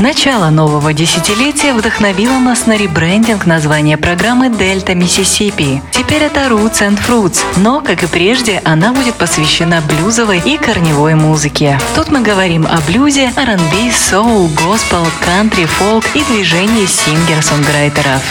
[0.00, 5.82] Начало нового десятилетия вдохновило нас на ребрендинг названия программы «Дельта Миссисипи».
[5.92, 11.14] Теперь это Roots and Fruits, но, как и прежде, она будет посвящена блюзовой и корневой
[11.14, 11.78] музыке.
[11.94, 18.22] Тут мы говорим о блюзе, R&B, соул, госпел, кантри, фолк и движении сингер-сонграйтеров.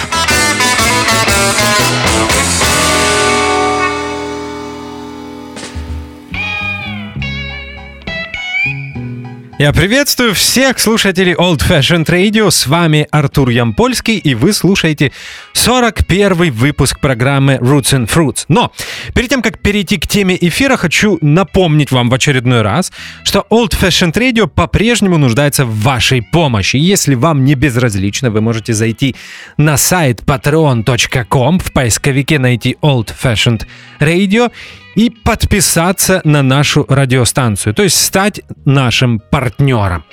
[9.63, 12.51] Я приветствую всех слушателей Old Fashioned Radio.
[12.51, 15.13] С вами Артур Ямпольский, и вы слушаете
[15.53, 18.43] 41 выпуск программы Roots and Fruits.
[18.49, 18.73] Но
[19.15, 22.91] перед тем, как перейти к теме эфира, хочу напомнить вам в очередной раз,
[23.23, 26.75] что Old Fashioned Radio по-прежнему нуждается в вашей помощи.
[26.75, 29.15] Если вам не безразлично, вы можете зайти
[29.55, 33.65] на сайт patreon.com, в поисковике найти Old Fashioned
[34.01, 34.51] Radio
[34.95, 40.03] и подписаться на нашу радиостанцию, то есть стать нашим партнером.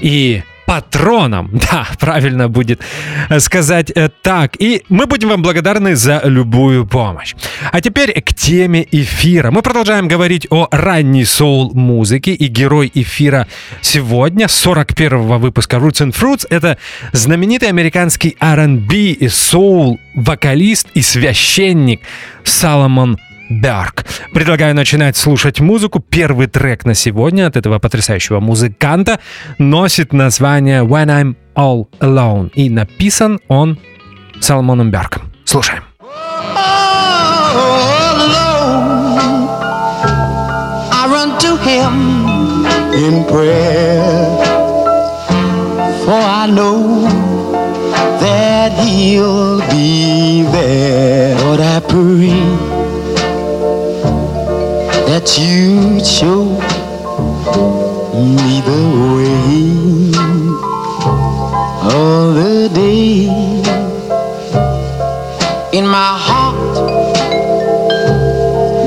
[0.00, 1.50] И патроном.
[1.70, 2.80] Да, правильно будет
[3.38, 4.52] сказать э, так.
[4.60, 7.34] И мы будем вам благодарны за любую помощь.
[7.72, 9.50] А теперь к теме эфира.
[9.50, 12.34] Мы продолжаем говорить о ранней соул-музыке.
[12.34, 13.46] И герой эфира
[13.80, 16.78] сегодня, 41-го выпуска Roots and Fruits, это
[17.12, 22.00] знаменитый американский R&B и соул-вокалист и священник
[22.44, 24.04] Саломон Берг.
[24.32, 26.00] Предлагаю начинать слушать музыку.
[26.00, 29.20] Первый трек на сегодня от этого потрясающего музыканта
[29.58, 32.50] носит название When I'm All Alone.
[32.54, 33.78] И написан он
[34.40, 35.32] Салмоном Бергом.
[35.44, 35.82] Слушаем.
[42.96, 44.24] in prayer,
[46.04, 47.02] for I know
[48.20, 51.38] that he'll be there.
[51.40, 52.65] Lord, I pray
[55.18, 56.44] that you show
[58.36, 60.12] me the way
[62.00, 63.24] of the day.
[65.72, 66.74] In my heart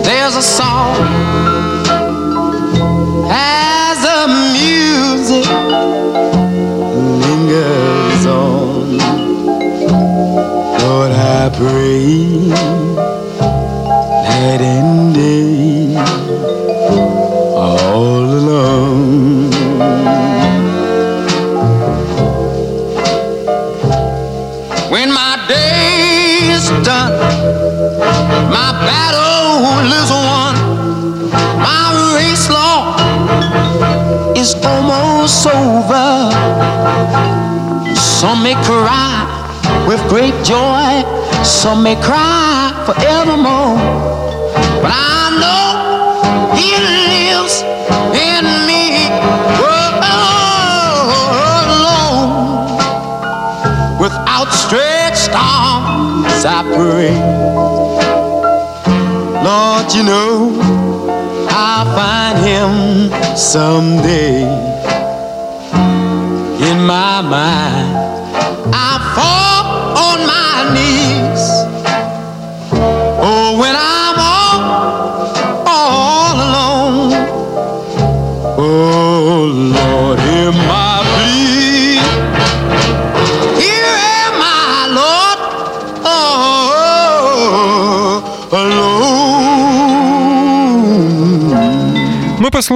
[0.05, 0.97] there's a song.
[3.31, 4.21] As the
[4.59, 5.47] music
[7.23, 8.97] lingers on.
[10.79, 12.38] Lord I pray
[41.59, 43.75] some may cry forevermore,
[44.81, 46.55] but I know.
[46.55, 47.55] He lives
[48.15, 49.11] in me.
[51.75, 52.31] alone.
[53.99, 57.11] With outstretched arms, I pray.
[59.43, 60.55] Lord, you know
[61.49, 64.18] I'll find him someday.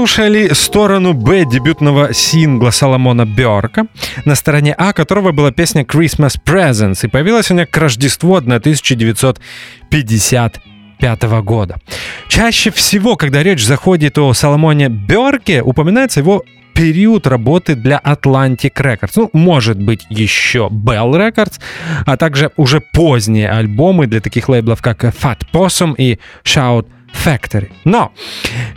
[0.03, 3.87] Мы послушали сторону Б дебютного сингла Соломона Бёрка,
[4.25, 10.59] на стороне А которого была песня Christmas Presents, и появилась она к Рождеству 1950
[10.99, 11.77] 1995 года.
[12.27, 16.43] Чаще всего, когда речь заходит о Соломоне Берке, упоминается его
[16.73, 19.13] период работы для Atlantic Records.
[19.15, 21.61] Ну, может быть, еще Bell Records,
[22.05, 27.71] а также уже поздние альбомы для таких лейблов, как Fat Possum и Shout Factory.
[27.85, 28.11] Но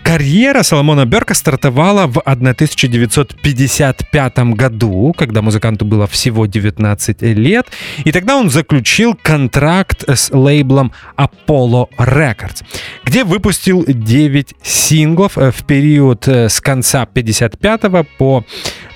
[0.02, 7.66] карьера Соломона Берка стартовала в 1955 году, когда музыканту было всего 19 лет,
[8.04, 12.62] и тогда он заключил контракт с лейблом Apollo Records,
[13.04, 17.80] где выпустил 9 синглов в период э, с конца 55
[18.18, 18.44] по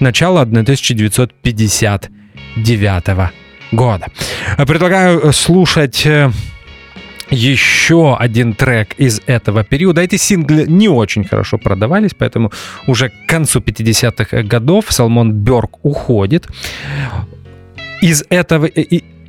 [0.01, 3.31] начало 1959
[3.73, 4.07] года.
[4.67, 6.31] Предлагаю слушать э,
[7.31, 10.01] еще один трек из этого периода.
[10.01, 12.53] Эти синглы не очень хорошо продавались, поэтому
[12.87, 16.47] уже к концу 50-х годов Салмон Бёрк уходит.
[18.03, 18.69] Из этого,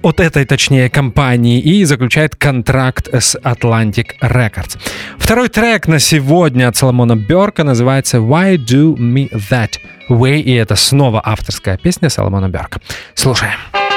[0.01, 4.77] от этой, точнее, компании и заключает контракт с Atlantic Records.
[5.17, 9.71] Второй трек на сегодня от Соломона Берка называется Why Do Me That
[10.09, 12.79] Way, и это снова авторская песня Соломона Берка.
[13.13, 13.59] Слушаем.
[13.73, 13.90] the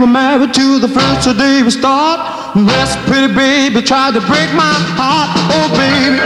[0.00, 2.56] were married to the first day we start.
[2.56, 5.28] This pretty baby tried to break my heart.
[5.52, 6.16] Oh, baby,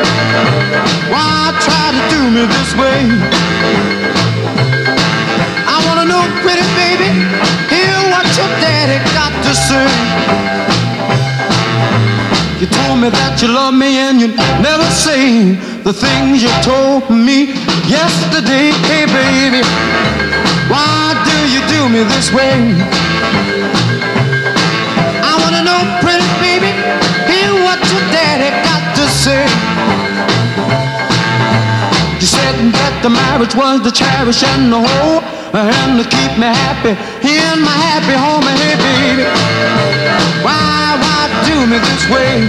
[1.11, 3.03] why try to do me this way?
[5.67, 7.11] I wanna know, pretty baby,
[7.67, 9.91] hear what your daddy got to say.
[12.63, 14.29] You told me that you love me and you
[14.63, 17.51] never say the things you told me
[17.91, 18.71] yesterday.
[18.87, 19.67] Hey, baby,
[20.71, 21.34] why you
[21.69, 22.57] do me this way?
[25.23, 26.73] I wanna know, pretty baby,
[27.31, 29.45] hear what your daddy got to say.
[32.21, 35.21] You said that the marriage was the cherish and the whole,
[35.55, 38.45] and to keep me happy in my happy home.
[38.61, 39.25] Hey, baby,
[40.45, 42.41] why, why do me this way?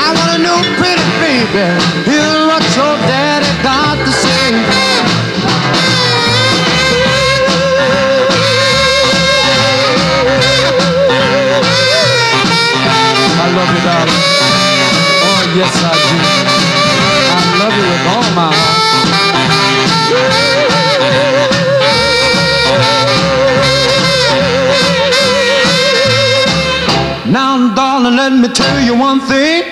[0.00, 1.64] I wanna know, pretty baby,
[2.08, 4.97] hear what your daddy got to say.
[13.88, 14.20] Darling.
[15.28, 16.16] Oh, yes, I do.
[17.36, 18.88] I love you with all my heart.
[27.32, 29.62] Now, darling, let me tell you one thing.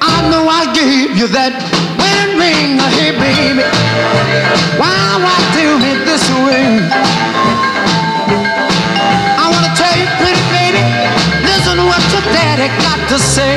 [0.00, 1.54] I know I gave you that
[1.98, 2.78] wedding ring.
[2.96, 3.62] Hey, baby,
[4.78, 7.15] why, why do me this way?
[13.16, 13.56] To say.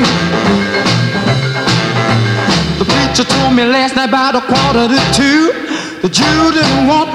[2.80, 5.52] The preacher told me last night about a quarter to two
[6.00, 7.12] that you didn't want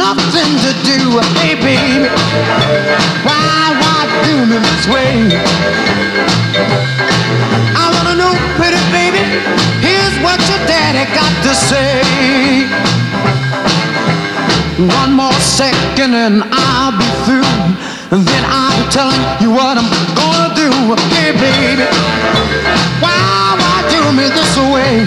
[0.00, 1.20] nothing to do.
[1.44, 2.08] Hey, baby,
[3.28, 5.36] why, why do me this way?
[7.76, 9.20] I wanna know, pretty baby,
[9.84, 12.00] here's what your daddy got to say.
[14.80, 17.52] One more second and I'll be through.
[18.16, 19.91] And then I'll be telling you what I'm.
[20.82, 21.86] Hey, baby,
[22.98, 25.06] why, why do me this way?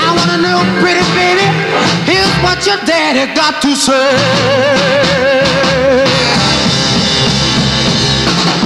[0.00, 1.44] I wanna know, pretty baby,
[2.08, 4.08] here's what your daddy got to say.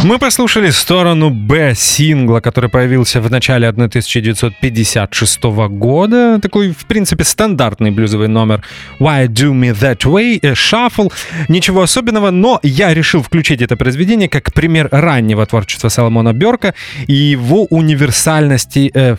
[0.04, 6.40] Мы послушали сторону Б сингла, который появился в начале 1956 года.
[6.40, 8.64] Такой, в принципе, стандартный блюзовый номер
[8.98, 11.12] Why Do Me That Way, э, Shuffle.
[11.48, 16.74] Ничего особенного, но я решил включить это произведение как пример раннего творчества Соломона Берка
[17.06, 19.16] и его универсальности э,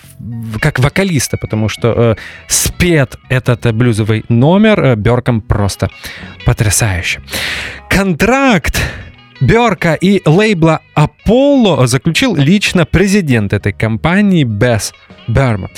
[0.60, 2.16] как вокалиста, потому что э,
[2.48, 5.90] спет этот блюзовый номер э, Берком просто
[6.46, 7.22] потрясающе.
[7.90, 8.82] Контракт
[9.44, 10.80] Берка и лейбла
[11.26, 14.94] Apollo заключил лично президент этой компании Бесс
[15.28, 15.70] Берма.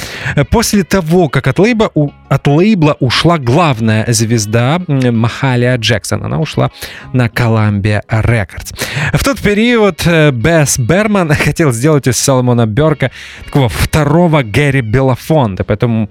[0.49, 1.91] После того, как от лейбла,
[2.29, 6.71] от лейбла ушла главная звезда Махалия Джексон, она ушла
[7.13, 8.75] на Columbia Records.
[9.13, 13.11] В тот период э, Бесс Берман хотел сделать из Соломона Берка
[13.45, 16.09] такого второго Гэри Белофонда, поэтому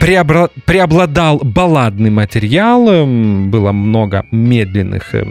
[0.00, 5.24] преобладал балладный материал, было много медленных э,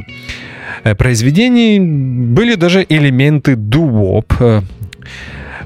[0.85, 4.61] Э, произведений были даже элементы дуоп э,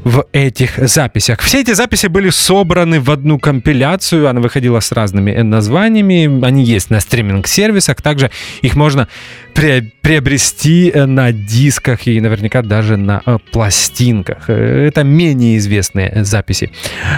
[0.04, 1.40] в этих записях.
[1.42, 6.90] Все эти записи были собраны в одну компиляцию, она выходила с разными названиями, они есть
[6.90, 9.08] на стриминг-сервисах, также их можно
[9.54, 14.46] приобрести э, на дисках и наверняка даже на э, пластинках.
[14.50, 16.72] Э, это менее известные записи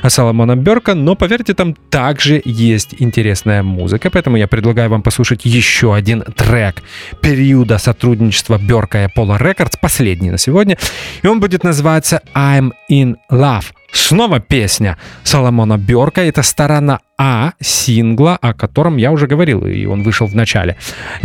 [0.08, 5.94] Соломона Берка, но поверьте, там также есть интересная музыка, поэтому я предлагаю вам послушать еще
[5.94, 6.82] один трек
[7.22, 10.78] периода сотрудничества Берка и Apollo Records, последний на сегодня,
[11.22, 13.66] и он будет называться I'm in Love.
[13.92, 16.22] Снова песня Соломона Берка.
[16.22, 20.78] Это сторона А сингла, о котором я уже говорил, и он вышел в начале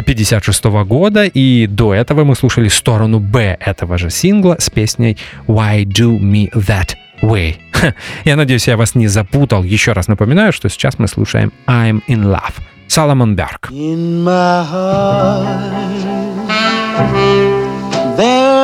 [0.05, 1.25] 56 года.
[1.25, 6.51] И до этого мы слушали сторону Б этого же сингла с песней Why Do Me
[6.53, 7.57] That Way.
[8.25, 9.63] Я надеюсь, я вас не запутал.
[9.63, 12.55] Еще раз напоминаю, что сейчас мы слушаем I'm in Love.
[12.89, 13.71] Соломон Берг.
[13.71, 15.87] In my heart,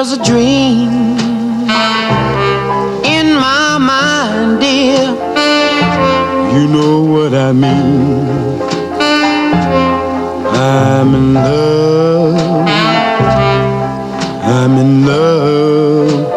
[0.02, 1.21] was a dream
[4.62, 5.04] dear.
[6.54, 8.62] You know what I mean.
[10.54, 12.68] I'm in love.
[14.56, 16.32] I'm in love.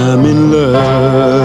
[0.00, 1.39] I'm in love.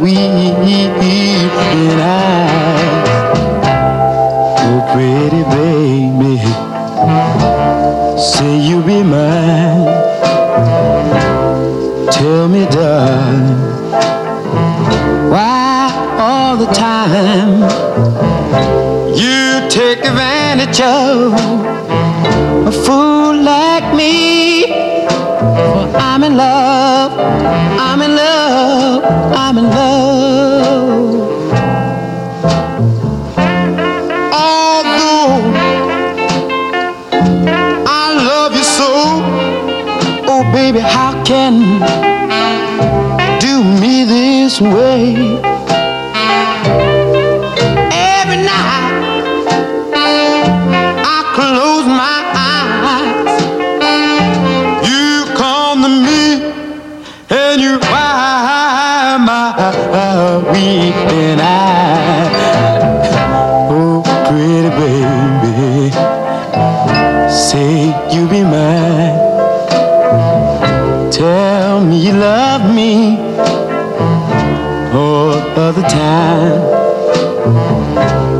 [0.00, 3.08] Weeping eyes.
[4.68, 6.36] Oh, pretty baby,
[8.18, 9.86] say you be mine.
[12.10, 13.76] Tell me, darling
[15.30, 17.62] why all the time.
[19.14, 21.32] You take advantage of
[22.66, 23.05] a fool
[41.46, 41.52] do
[43.80, 45.35] me this way?
[75.88, 76.60] Time.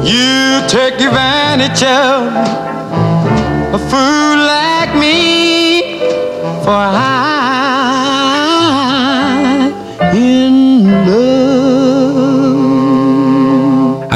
[0.05, 2.33] You take advantage of
[3.75, 6.01] a fool like me
[6.65, 7.26] for I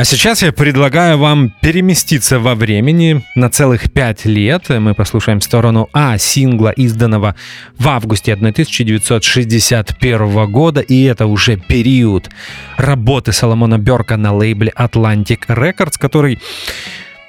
[0.00, 4.70] А сейчас я предлагаю вам переместиться во времени на целых пять лет.
[4.70, 7.36] Мы послушаем сторону А сингла, изданного
[7.76, 12.30] в августе 1961 года, и это уже период
[12.78, 16.40] работы Соломона Берка на лейбле Atlantic Records, который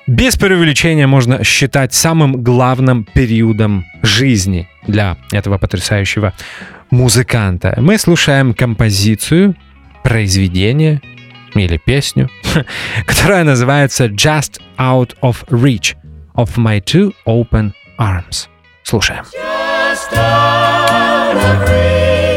[0.08, 6.32] без преувеличения можно считать самым главным периодом жизни для этого потрясающего
[6.90, 7.76] музыканта.
[7.82, 9.58] Мы слушаем композицию,
[10.04, 11.02] произведение,
[11.60, 12.30] или песню,
[13.06, 15.96] которая называется Just Out of Reach
[16.36, 18.48] of My Two Open Arms.
[18.84, 19.26] Слушаем.
[19.34, 22.31] Just out of reach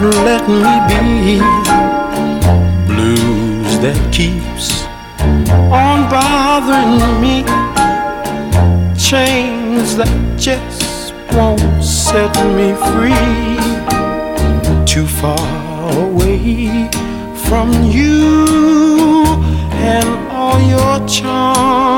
[0.00, 1.38] let me be.
[2.86, 4.84] Blues that keeps
[5.72, 7.42] on bothering me.
[8.96, 13.14] Chains that just won't set me free.
[14.84, 16.88] Too far away
[17.48, 18.46] from you
[19.72, 21.97] and all your charms.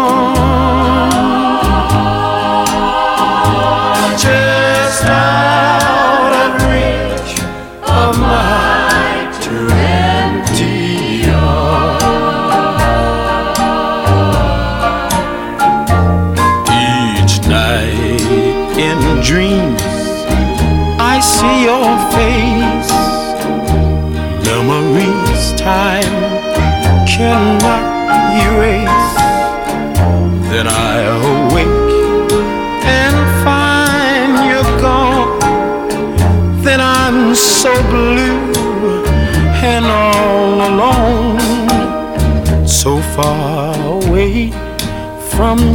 [45.40, 45.69] From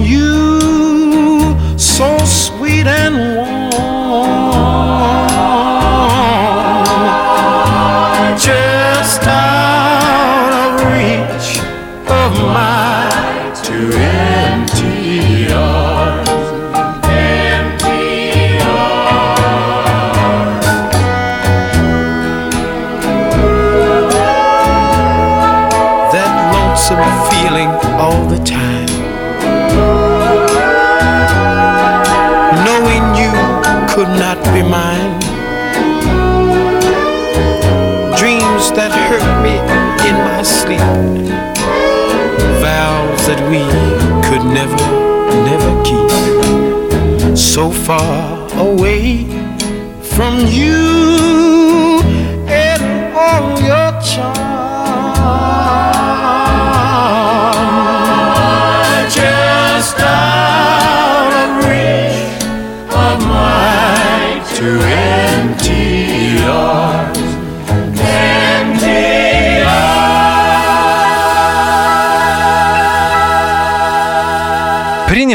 [47.85, 48.34] far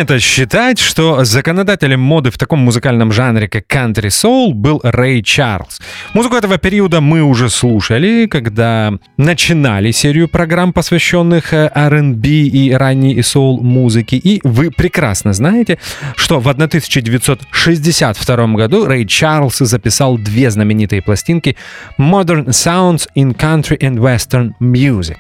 [0.01, 5.79] Принято считать, что законодателем моды в таком музыкальном жанре, как country soul, был Рэй Чарльз.
[6.15, 13.19] Музыку этого периода мы уже слушали, когда начинали серию программ, посвященных э, R&B и ранней
[13.19, 14.17] soul музыке.
[14.17, 15.79] И вы прекрасно знаете,
[16.17, 21.59] что в 1962 году Рэй Чарльз записал две знаменитые пластинки
[21.99, 25.19] Modern Sounds in Country and Western Music.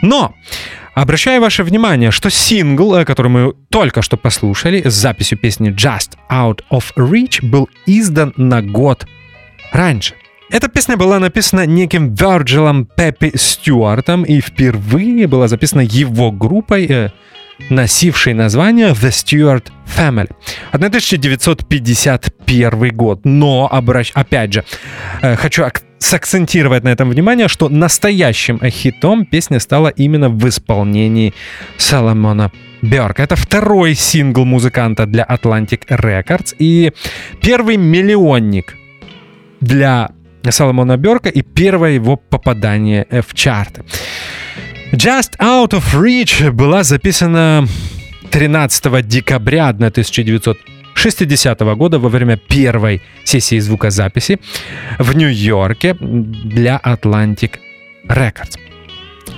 [0.00, 0.36] Но
[0.94, 6.18] Обращаю ваше внимание, что сингл, э, который мы только что послушали, с записью песни Just
[6.30, 9.06] Out of Reach, был издан на год
[9.72, 10.12] раньше.
[10.50, 17.08] Эта песня была написана неким Вирджилом Пеппи Стюартом и впервые была записана его группой, э,
[17.70, 20.30] носившей название The Stewart Family.
[20.72, 23.20] 1951 год.
[23.24, 24.10] Но, обращ...
[24.12, 24.62] опять же,
[25.22, 31.32] э, хочу ак- сакцентировать на этом внимание, что настоящим хитом песня стала именно в исполнении
[31.78, 32.50] Соломона
[32.82, 33.22] Бёрка.
[33.22, 36.92] Это второй сингл музыканта для Atlantic Records и
[37.40, 38.76] первый миллионник
[39.60, 40.10] для
[40.50, 43.84] Соломона Бёрка и первое его попадание в чарты.
[44.92, 47.66] Just Out of Reach была записана
[48.30, 49.72] 13 декабря
[51.02, 54.38] 1960 года во время первой сессии звукозаписи
[55.00, 57.58] в Нью-Йорке для Atlantic
[58.06, 58.56] Records.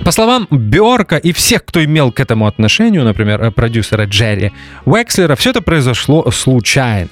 [0.03, 4.51] По словам Бёрка и всех, кто имел к этому отношение, например, э, продюсера Джерри
[4.85, 7.09] Уэкслера, все это произошло случайно.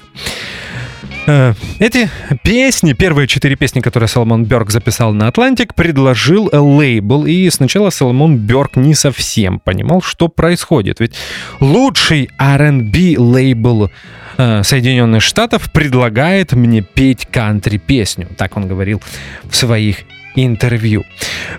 [1.26, 2.10] Э, Эти
[2.42, 7.24] песни, первые четыре песни, которые Соломон Бёрк записал на Атлантик, предложил лейбл.
[7.26, 11.00] И сначала Соломон Бёрк не совсем понимал, что происходит.
[11.00, 11.14] Ведь
[11.60, 13.90] лучший R&B лейбл
[14.36, 18.28] э, Соединенных Штатов предлагает мне петь кантри-песню.
[18.36, 19.00] Так он говорил
[19.44, 19.98] в своих
[20.36, 21.04] интервью.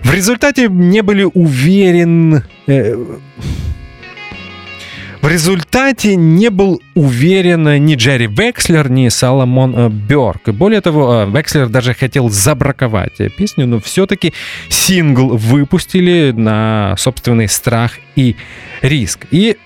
[0.02, 2.44] В результате не были уверен...
[2.66, 2.94] э,
[5.22, 10.48] в результате не был уверен ни Джерри Векслер, ни Соломон э, Бёрк.
[10.48, 14.32] И более того, э, Векслер даже хотел забраковать э, песню, но все-таки
[14.68, 18.36] сингл выпустили на собственный страх и
[18.82, 19.26] риск.
[19.30, 19.56] И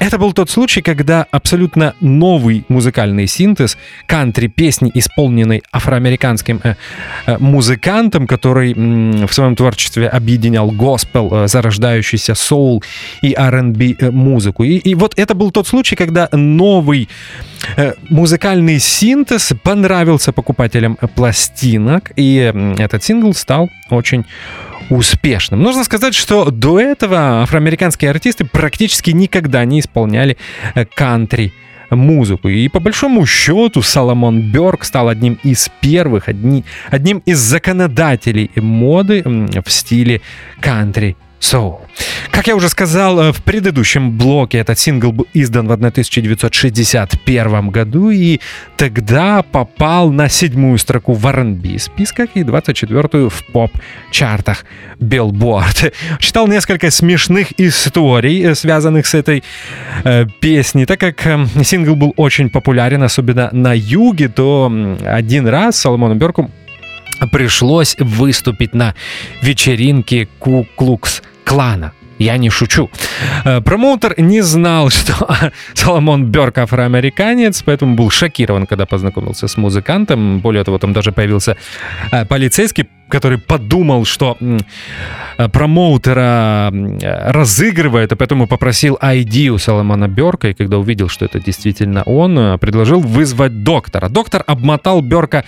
[0.00, 6.74] это был тот случай, когда абсолютно новый музыкальный синтез кантри-песни, исполненной афроамериканским э,
[7.26, 12.82] э, музыкантом, который м, в своем творчестве объединял госпел, э, зарождающийся соул
[13.22, 14.64] и R&B э, музыку.
[14.64, 17.08] И, и вот это был тот случай, когда новый
[17.76, 24.24] э, музыкальный синтез понравился покупателям пластинок, и этот сингл стал очень
[24.90, 25.62] успешным.
[25.62, 30.36] Нужно сказать, что до этого афроамериканские артисты практически никогда не исполняли
[30.74, 31.52] э, кантри
[31.90, 32.48] музыку.
[32.48, 39.22] И по большому счету Соломон Бёрк стал одним из первых, одни, одним из законодателей моды
[39.24, 40.20] в стиле
[40.60, 41.80] кантри соул.
[42.30, 48.10] Как я уже сказал э, в предыдущем блоке, этот сингл был издан в 1961 году
[48.10, 48.38] и
[48.76, 54.64] тогда попал на седьмую строку в R&B списках и 24-ю в поп-чартах
[55.00, 55.92] Billboard.
[56.18, 59.42] Читал несколько смешных историй, э, связанных с этой
[60.04, 60.86] э, песней.
[60.86, 64.72] Так как э, сингл был очень популярен, особенно на юге, то
[65.04, 66.50] один раз Соломону Бёрку
[67.26, 68.94] пришлось выступить на
[69.42, 71.92] вечеринке Ку-Клукс Клана.
[72.18, 72.90] Я не шучу.
[73.44, 75.14] Э, Промоутер не знал, что
[75.74, 80.40] Соломон Бёрк афроамериканец, поэтому был шокирован, когда познакомился с музыкантом.
[80.40, 81.56] Более того, там даже появился
[82.12, 86.72] э, полицейский, который подумал, что э, промоутера
[87.32, 92.58] разыгрывает, и поэтому попросил ID у Соломона Бёрка, и когда увидел, что это действительно он,
[92.58, 94.08] предложил вызвать доктора.
[94.08, 95.44] Доктор обмотал Бёрка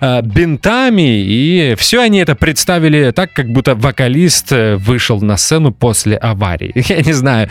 [0.00, 6.05] э, бинтами, и все они это представили так, как будто вокалист вышел на сцену после
[6.14, 6.72] аварии.
[6.88, 7.48] Я не знаю,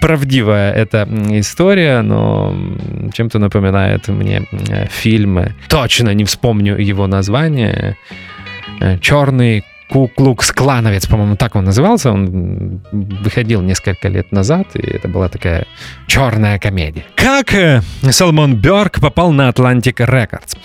[0.00, 2.54] правдивая эта история, но
[3.12, 5.54] чем-то напоминает мне э, фильм.
[5.68, 7.96] Точно не вспомню его название.
[8.80, 12.10] Э, Черный Куклукс-клановец, по-моему, так он назывался.
[12.12, 15.66] Он выходил несколько лет назад, и это была такая
[16.06, 17.04] черная комедия.
[17.14, 20.56] Как э, Салмон Бёрк попал на Atlantic Records?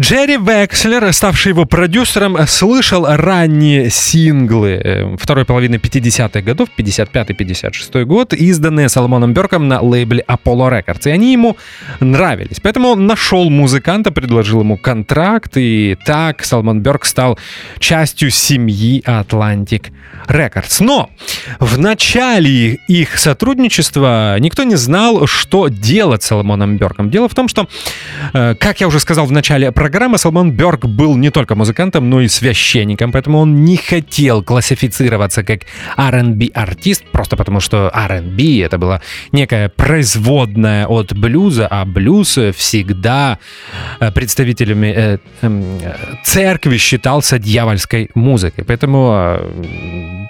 [0.00, 8.32] Джерри Векслер, ставший его продюсером, слышал ранние синглы э, второй половины 50-х годов, 55-56 год,
[8.32, 11.08] изданные Соломоном Берком на лейбле Apollo Records.
[11.08, 11.58] И они ему
[12.00, 12.58] нравились.
[12.60, 17.38] Поэтому он нашел музыканта, предложил ему контракт, и так Соломон Берк стал
[17.78, 19.92] частью семьи Atlantic
[20.26, 20.82] Records.
[20.82, 21.10] Но
[21.60, 27.10] в начале их сотрудничества никто не знал, что делать с Соломоном Берком.
[27.10, 27.68] Дело в том, что,
[28.32, 32.20] э, как я уже сказал в начале программы Салман Бёрк был не только музыкантом, но
[32.20, 35.62] и священником, поэтому он не хотел классифицироваться как
[35.96, 39.00] R&B артист, просто потому что R&B это была
[39.32, 43.38] некая производная от блюза, а блюз всегда
[43.98, 45.80] э, представителями э, эм,
[46.22, 48.64] церкви считался дьявольской музыкой.
[48.64, 50.28] Поэтому э,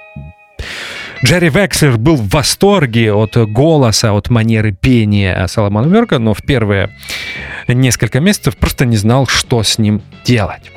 [1.24, 6.90] Джерри Векслер был в восторге от голоса, от манеры пения Соломона Мерка, но в первые
[7.68, 10.72] несколько месяцев просто не знал, что с ним делать.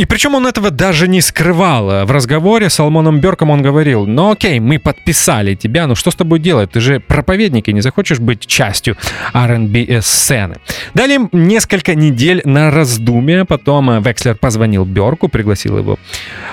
[0.00, 2.06] И причем он этого даже не скрывал.
[2.06, 6.14] В разговоре с Алмоном Берком он говорил, ну окей, мы подписали тебя, ну что с
[6.14, 6.70] тобой делать?
[6.70, 8.96] Ты же проповедник и не захочешь быть частью
[9.34, 10.56] R&B сцены.
[10.94, 15.98] Далее несколько недель на раздумие, потом Векслер позвонил Берку, пригласил его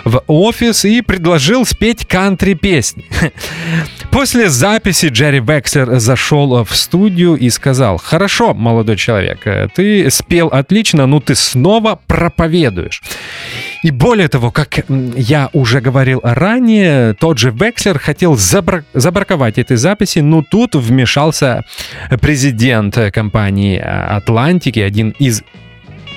[0.03, 3.05] в офис и предложил спеть кантри-песни.
[4.12, 9.39] После записи Джерри Векслер зашел в студию и сказал, хорошо, молодой человек,
[9.73, 13.01] ты спел отлично, но ты снова проповедуешь.
[13.84, 19.76] И более того, как я уже говорил ранее, тот же Векслер хотел забра- забраковать эти
[19.76, 21.63] записи, но тут вмешался
[22.21, 25.43] президент компании Атлантики, один из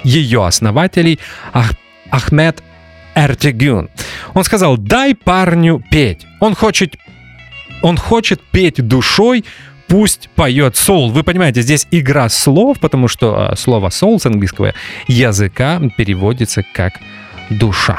[0.04, 1.18] ее основателей,
[1.52, 1.74] Ах-
[2.11, 2.62] Ахмед
[3.14, 3.88] Эртегюн.
[4.35, 6.26] Он сказал, дай парню петь.
[6.40, 6.96] Он хочет,
[7.83, 9.44] он хочет петь душой,
[9.90, 11.11] пусть поет соул.
[11.11, 14.72] Вы понимаете, здесь игра слов, потому что слово соул с английского
[15.09, 16.92] языка переводится как
[17.50, 17.98] душа.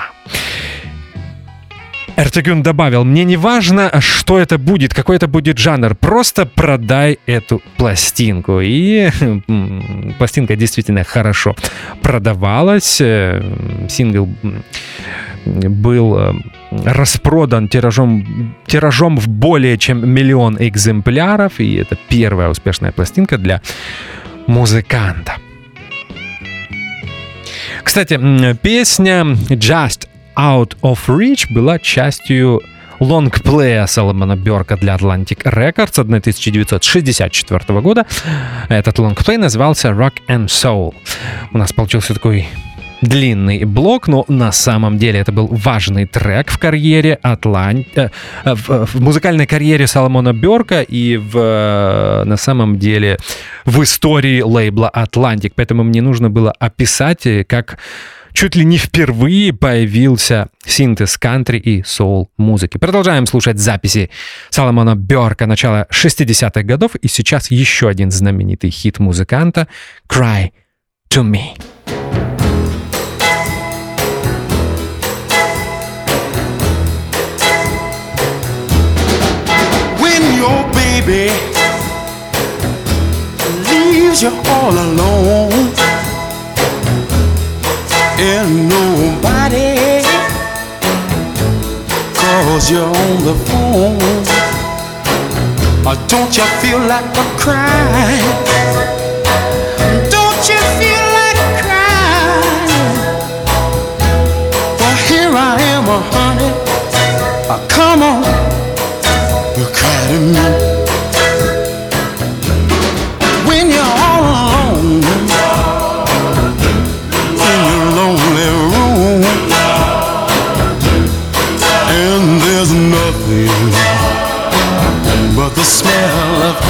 [2.16, 7.62] Эртегюн добавил, мне не важно, что это будет, какой это будет жанр, просто продай эту
[7.78, 8.60] пластинку.
[8.62, 9.10] И
[10.18, 11.56] пластинка действительно хорошо
[12.02, 13.02] продавалась.
[13.02, 13.42] Э,
[13.90, 14.30] сингл
[15.46, 16.34] был э,
[16.72, 23.62] распродан тиражом, тиражом в более чем миллион экземпляров, и это первая успешная пластинка для
[24.48, 25.34] музыканта.
[27.84, 28.18] Кстати,
[28.62, 32.62] песня Just Out of Reach была частью
[33.00, 38.06] лонгплея Соломона Берка для Atlantic Records 1964 года.
[38.70, 40.94] Этот лонгплей назывался Rock and Soul.
[41.52, 42.48] У нас получился такой
[43.02, 47.88] длинный блок, но на самом деле это был важный трек в карьере Атлант...
[47.98, 48.10] Э,
[48.46, 53.18] в, в музыкальной карьере Соломона Берка и в, э, на самом деле
[53.66, 55.54] в истории лейбла Atlantic.
[55.56, 57.78] Поэтому мне нужно было описать, э, как
[58.34, 62.78] чуть ли не впервые появился синтез кантри и соул музыки.
[62.78, 64.10] Продолжаем слушать записи
[64.50, 69.68] Соломона Берка начала 60-х годов, и сейчас еще один знаменитый хит музыканта
[70.08, 70.52] «Cry
[71.10, 71.81] to Me».
[81.06, 81.30] Baby
[83.70, 85.74] leaves you all alone
[88.20, 90.04] and nobody
[92.14, 93.98] calls you on the phone.
[95.88, 98.22] Or don't you feel like a crying?
[100.10, 102.96] Don't you feel like crying?
[104.78, 106.52] For here I am, honey.
[107.50, 108.24] Oh, come on,
[109.58, 110.71] you cry to me.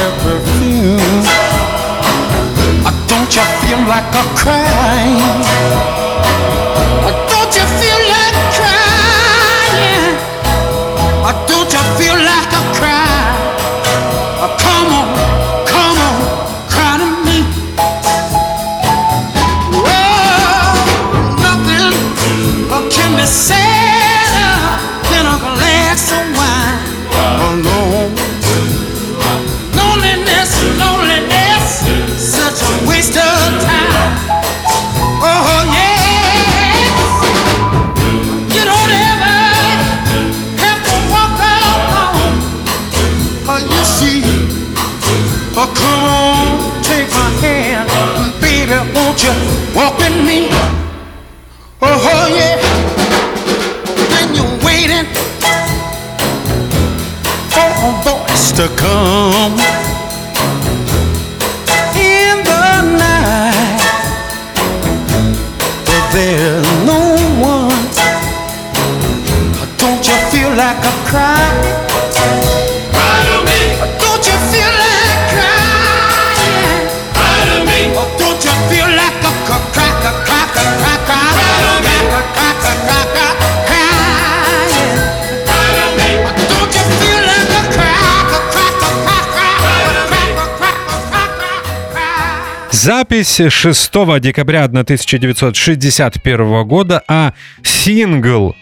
[0.02, 0.98] Her perfume.
[3.08, 5.91] Don't you feel like a crying?
[93.12, 98.56] Запись 6 декабря 1961 года, а сингл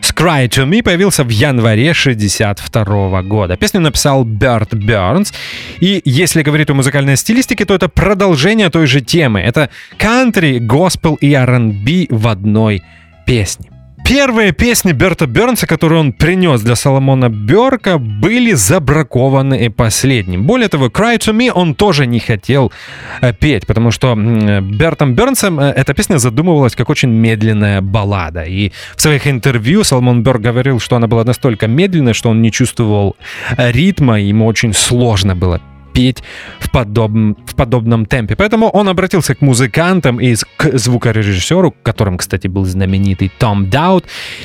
[0.00, 3.56] Cry to Me появился в январе 62 года.
[3.56, 5.34] Песню написал Берт Бернс.
[5.80, 9.40] И если говорить о музыкальной стилистике, то это продолжение той же темы.
[9.40, 12.84] Это кантри, госпел и R&B в одной
[13.26, 13.75] песне.
[14.08, 20.46] Первые песни Берта Бернса, которые он принес для Соломона Берка, были забракованы последним.
[20.46, 22.72] Более того, Cry to Me он тоже не хотел
[23.20, 28.44] э, петь, потому что Бертом Бернсом э, эта песня задумывалась как очень медленная баллада.
[28.44, 32.52] И в своих интервью Соломон Берг говорил, что она была настолько медленная, что он не
[32.52, 33.16] чувствовал
[33.58, 35.60] э, ритма, и ему очень сложно было
[35.96, 36.22] петь
[36.60, 38.36] в, подобном, в подобном темпе.
[38.36, 44.04] Поэтому он обратился к музыкантам и к звукорежиссеру, которым, кстати, был знаменитый Том Даут,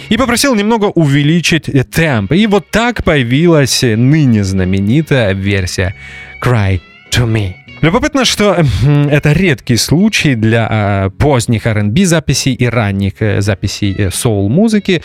[0.10, 2.32] и попросил немного увеличить темп.
[2.32, 5.94] И вот так появилась ныне знаменитая версия
[6.42, 6.80] Cry
[7.12, 7.61] to Me.
[7.82, 13.96] Любопытно, что м, это редкий случай для э, поздних R&B записей и ранних э, записей
[13.98, 15.02] э, соул-музыки.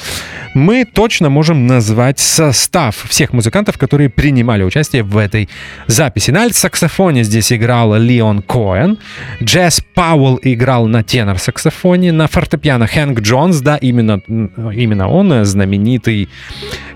[0.52, 5.48] Мы точно можем назвать состав всех музыкантов, которые принимали участие в этой
[5.86, 6.30] записи.
[6.32, 8.98] На альт-саксофоне здесь играл Леон Коэн,
[9.42, 16.28] Джесс Пауэлл играл на тенор-саксофоне, на фортепиано Хэнк Джонс, да, именно, именно он, э, знаменитый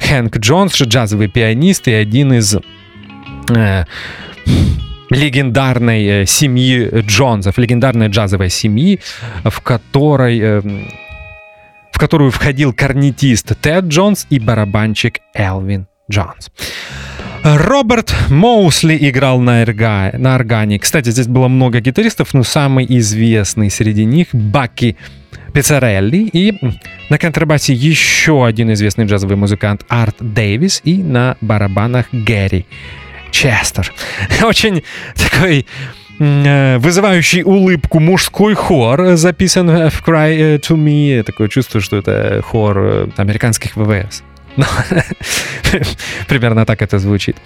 [0.00, 2.54] Хэнк Джонс, джазовый пианист и один из
[3.48, 3.84] э,
[5.10, 9.00] легендарной э, семьи Джонсов, легендарной джазовой семьи,
[9.44, 10.60] в которой э,
[11.92, 16.50] в которую входил корнетист Тед Джонс и барабанщик Элвин Джонс.
[17.42, 20.78] Роберт Моусли играл на, эрга, на органе.
[20.78, 24.96] Кстати, здесь было много гитаристов, но самый известный среди них Баки
[25.54, 26.28] Пиццарелли.
[26.32, 26.54] И
[27.08, 30.82] на контрабасе еще один известный джазовый музыкант Арт Дэвис.
[30.84, 32.66] И на барабанах Гэри
[33.30, 33.92] Честер.
[34.42, 34.82] Очень
[35.16, 35.66] такой
[36.18, 41.22] э, вызывающий улыбку мужской хор записан в Cry to Me.
[41.22, 44.22] Такое чувство, что это хор э, американских ВВС.
[44.56, 44.64] Ну,
[46.28, 47.36] Примерно так это звучит.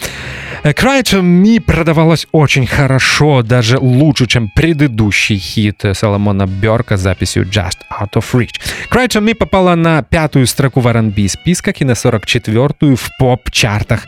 [0.63, 7.45] Cry to Me продавалась очень хорошо, даже лучше, чем предыдущий хит Соломона Берка с записью
[7.45, 8.61] Just Out of Reach.
[8.91, 14.07] Cry to Me попала на пятую строку в R&B списках и на 44-ю в поп-чартах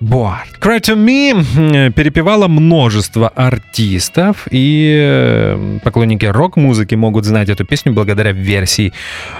[0.00, 0.58] Billboard.
[0.60, 8.92] Cry to Me перепевало множество артистов, и поклонники рок-музыки могут знать эту песню благодаря версии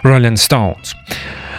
[0.02, 0.94] Rolling Stones.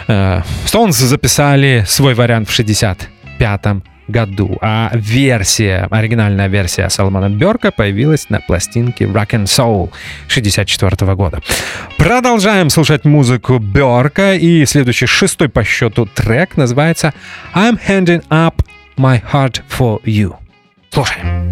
[0.08, 8.28] Э, Stones записали свой вариант в 65 году, а версия, оригинальная версия Соломона Берка появилась
[8.30, 9.90] на пластинке Rock and Soul
[10.28, 11.40] 64 года.
[11.96, 17.14] Продолжаем слушать музыку Берка, и следующий шестой по счету трек называется
[17.54, 18.54] I'm Handing Up
[18.97, 20.37] My Heart For You.
[20.91, 21.47] Слушаем.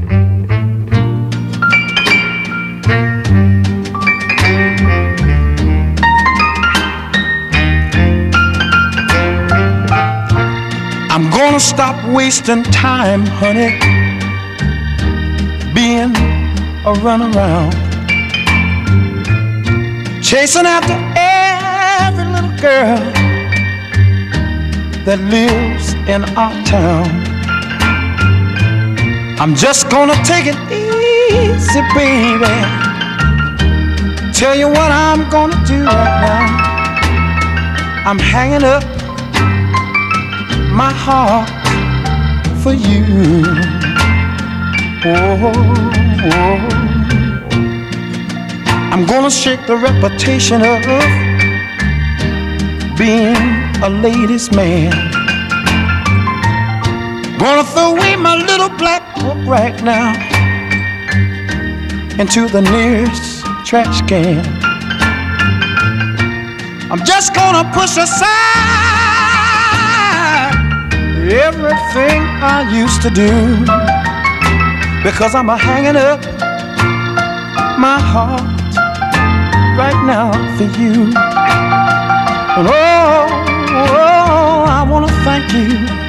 [11.11, 13.79] I'm gonna stop wasting time, honey,
[15.73, 16.11] being
[16.85, 17.73] a runaround,
[20.21, 22.99] chasing after every little girl
[25.05, 27.28] that lives in our town.
[29.40, 32.44] I'm just gonna take it easy, baby.
[34.34, 38.04] Tell you what I'm gonna do right now.
[38.04, 38.84] I'm hanging up
[40.74, 41.48] my heart
[42.62, 43.42] for you.
[45.06, 45.52] Oh,
[46.34, 46.58] oh.
[48.92, 50.84] I'm gonna shake the reputation of
[52.98, 53.36] being
[53.82, 55.09] a ladies' man.
[57.40, 60.12] Gonna throw away my little black book right now
[62.20, 64.44] into the nearest trash can.
[66.92, 68.28] I'm just gonna push aside
[71.32, 73.32] everything I used to do
[75.02, 76.20] because I'm a hanging up
[77.80, 78.42] my heart
[79.78, 81.04] right now for you.
[82.58, 83.28] And oh,
[83.72, 85.99] oh I want to thank you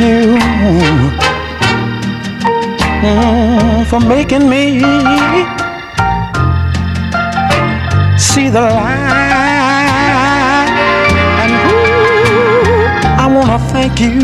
[0.00, 0.36] you
[3.02, 4.80] mm, for making me
[8.18, 9.12] see the light.
[11.42, 14.14] And ooh, I wanna thank you.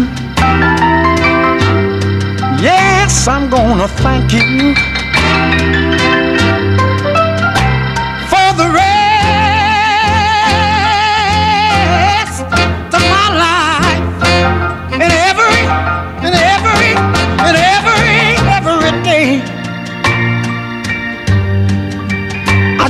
[2.61, 4.88] Yes, I'm gonna thank you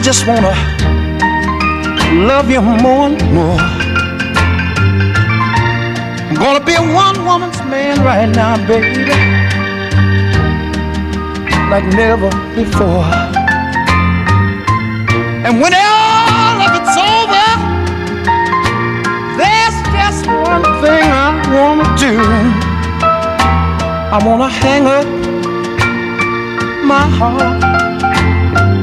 [0.08, 0.54] just wanna
[2.26, 3.60] love you more and more.
[6.28, 9.04] I'm gonna be a one woman's man right now, baby,
[11.68, 13.04] like never before.
[15.44, 17.46] And when all of it's over,
[19.36, 22.16] there's just one thing I wanna do.
[24.16, 25.06] I wanna hang up
[26.92, 27.60] my heart,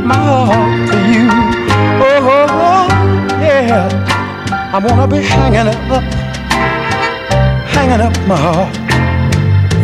[0.05, 0.84] my heart
[3.64, 3.88] yeah.
[4.72, 6.04] I wanna be hanging it up,
[7.74, 8.76] hanging up my heart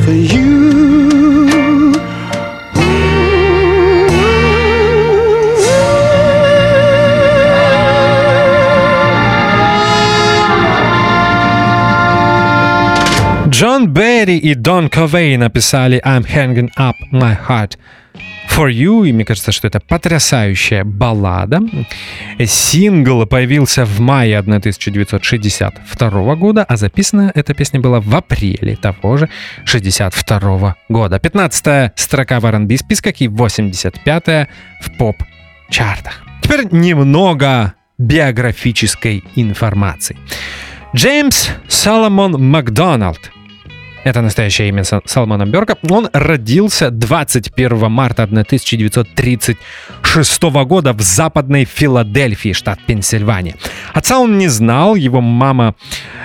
[0.04, 0.86] for you.
[13.48, 17.78] Джон Берри и Дон Ковей написали I'm Hanging Up My Heart
[18.61, 21.61] For You, и мне кажется, что это потрясающая баллада.
[22.45, 29.29] Сингл появился в мае 1962 года, а записана эта песня была в апреле того же
[29.65, 31.17] 62 года.
[31.17, 34.47] 15 строка в R&B списках и 85
[34.81, 36.21] в поп-чартах.
[36.43, 40.17] Теперь немного биографической информации.
[40.95, 43.31] Джеймс Соломон Макдоналд
[44.03, 45.77] это настоящее имя Салмана Берка.
[45.89, 53.55] Он родился 21 марта 1936 года в западной Филадельфии, штат Пенсильвания.
[53.93, 55.75] Отца он не знал, его мама,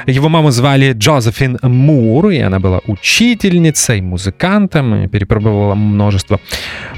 [0.07, 6.41] его маму звали Джозефин Мур, и она была учительницей, музыкантом, и перепробовала множество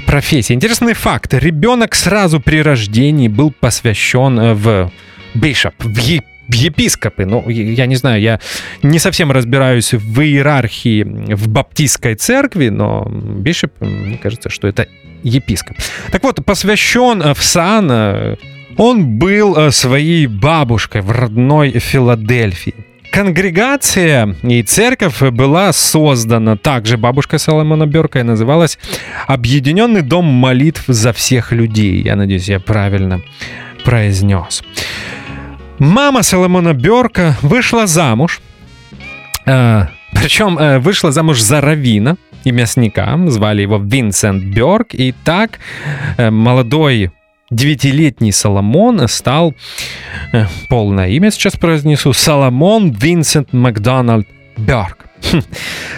[0.05, 0.53] профессий.
[0.53, 1.33] Интересный факт.
[1.33, 4.91] Ребенок сразу при рождении был посвящен в
[5.33, 7.25] бишоп, в епископ епископы.
[7.25, 8.39] Ну, я не знаю, я
[8.83, 14.87] не совсем разбираюсь в иерархии в баптистской церкви, но бишоп, мне кажется, что это
[15.23, 15.77] епископ.
[16.11, 18.37] Так вот, посвящен в сан
[18.77, 22.73] он был своей бабушкой в родной Филадельфии.
[23.11, 28.77] Конгрегация и церковь была создана также бабушкой Соломона Берка и называлась
[29.27, 32.03] «Объединенный дом молитв за всех людей».
[32.03, 33.21] Я надеюсь, я правильно
[33.83, 34.63] произнес.
[35.79, 38.41] Мама Соломона Берка вышла замуж.
[39.45, 43.17] Э, причем э, вышла замуж за равина и мясника.
[43.27, 44.93] Звали его Винсент Берк.
[44.93, 45.59] И так
[46.17, 47.11] э, молодой
[47.49, 49.55] девятилетний Соломон стал,
[50.33, 55.05] э, полное имя сейчас произнесу, Соломон Винсент Макдональд Берк.
[55.31, 55.41] Хм.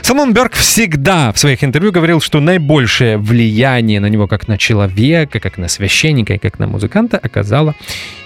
[0.04, 5.40] Соломон Берг всегда в своих интервью говорил, что наибольшее влияние на него как на человека,
[5.40, 7.74] как на священника и как на музыканта оказала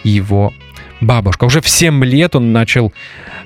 [0.04, 0.54] его
[1.02, 1.46] бабушка.
[1.46, 2.94] Уже в 7 лет он начал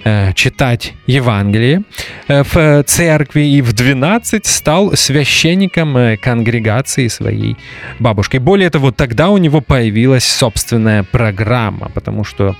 [0.03, 1.83] э, читать Евангелие
[2.27, 7.57] э, в церкви и в 12 стал священником э, конгрегации своей
[7.99, 8.37] бабушки.
[8.37, 12.55] Более того, тогда у него появилась собственная программа, потому что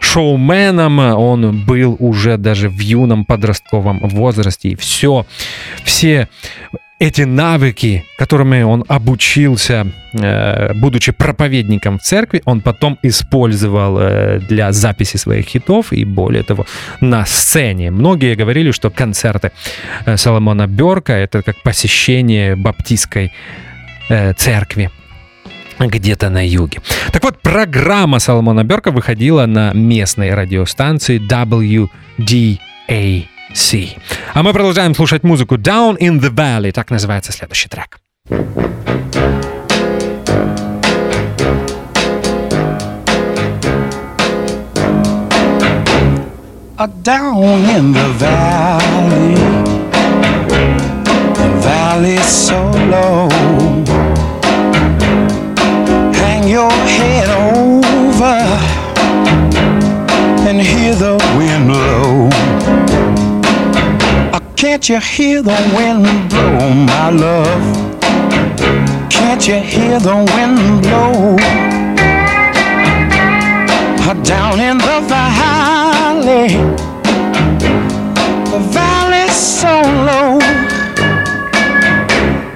[0.00, 4.70] шоуменом он был уже даже в юном подростковом возрасте.
[4.70, 5.26] И все,
[5.84, 6.28] все
[7.00, 14.72] эти навыки, которыми он обучился, э, будучи проповедником в церкви, он потом использовал э, для
[14.72, 16.66] записи своих хитов и, более того,
[17.00, 17.90] на сцене.
[17.90, 19.50] Многие говорили, что концерты
[20.06, 23.32] э, Соломона Берка— это как посещение баптистской
[24.36, 24.90] церкви
[25.78, 26.80] где-то на юге.
[27.12, 33.98] Так вот, программа Соломона Берка выходила на местной радиостанции WDA Sea.
[34.34, 38.00] А мы продолжаем слушать музыку Down in the Valley, так называется следующий трек.
[47.02, 49.34] down in the valley,
[51.34, 53.28] the valley so low.
[56.14, 58.38] Hang your head over
[60.48, 62.59] and hear the wind blow.
[64.60, 68.00] Can't you hear the wind blow, my love?
[69.10, 71.36] Can't you hear the wind blow?
[74.22, 76.48] Down in the valley,
[78.50, 80.38] the valley's so low.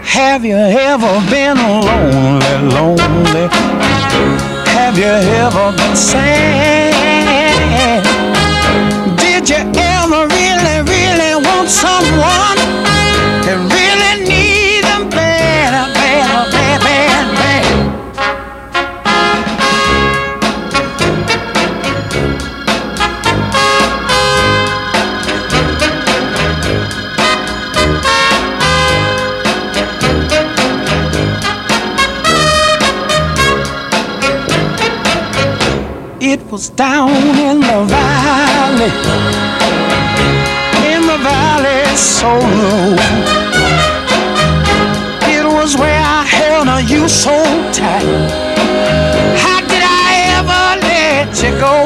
[0.03, 3.49] Have you ever been lonely, lonely?
[4.77, 6.95] Have you ever been sad?
[11.65, 12.59] Want someone
[13.49, 17.65] and really need them bad, bad, bad, bad, bad?
[36.21, 39.54] It was down in the valley,
[41.95, 42.97] valley so low.
[45.29, 48.31] It was where I held you so tight.
[49.39, 51.84] How did I ever let you go?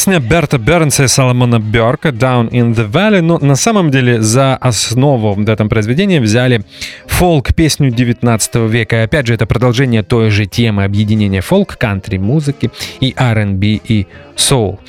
[0.00, 4.56] Песня Берта Бернса и Соломона Бёрка «Down in the Valley», но на самом деле за
[4.56, 6.64] основу в этом произведении взяли
[7.06, 8.96] фолк-песню 19 века.
[8.96, 12.70] И опять же, это продолжение той же темы объединения фолк, кантри-музыки
[13.00, 14.80] и R&B и соул.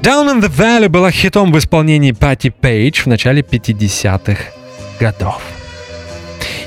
[0.00, 4.40] «Down in the Valley» была хитом в исполнении Пати Пейдж в начале 50-х
[4.98, 5.42] годов.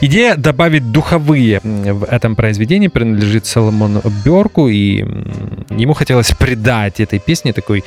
[0.03, 5.05] Идея добавить духовые в этом произведении принадлежит Соломону Бёрку, и
[5.69, 7.83] ему хотелось придать этой песне такой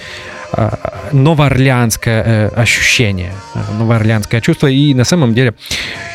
[0.52, 0.70] э,
[1.10, 5.54] новоорлеанское э, ощущение, э, новоорлеанское чувство, и на самом деле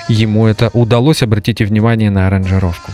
[0.08, 2.91] ему это удалось, обратите внимание на аранжировку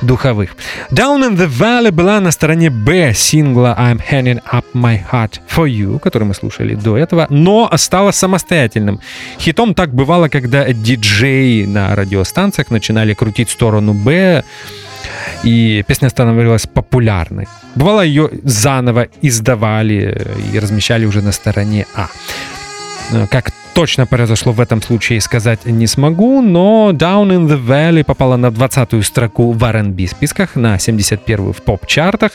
[0.00, 0.50] духовых.
[0.90, 5.68] Down in the Valley была на стороне Б сингла I'm Hanging Up My Heart For
[5.68, 9.00] You, который мы слушали до этого, но стала самостоятельным.
[9.38, 11.94] Хитом так бывало, когда диджеи на
[12.44, 14.42] радиостанциях начинали крутить сторону Б,
[15.44, 17.46] и песня становилась популярной.
[17.74, 22.08] Бывало, ее заново издавали и размещали уже на стороне А.
[23.12, 28.04] Э, Как точно произошло в этом случае, сказать не смогу, но Down in the Valley
[28.04, 32.32] попала на 20-ю строку в R&B списках, на 71-ю в поп-чартах.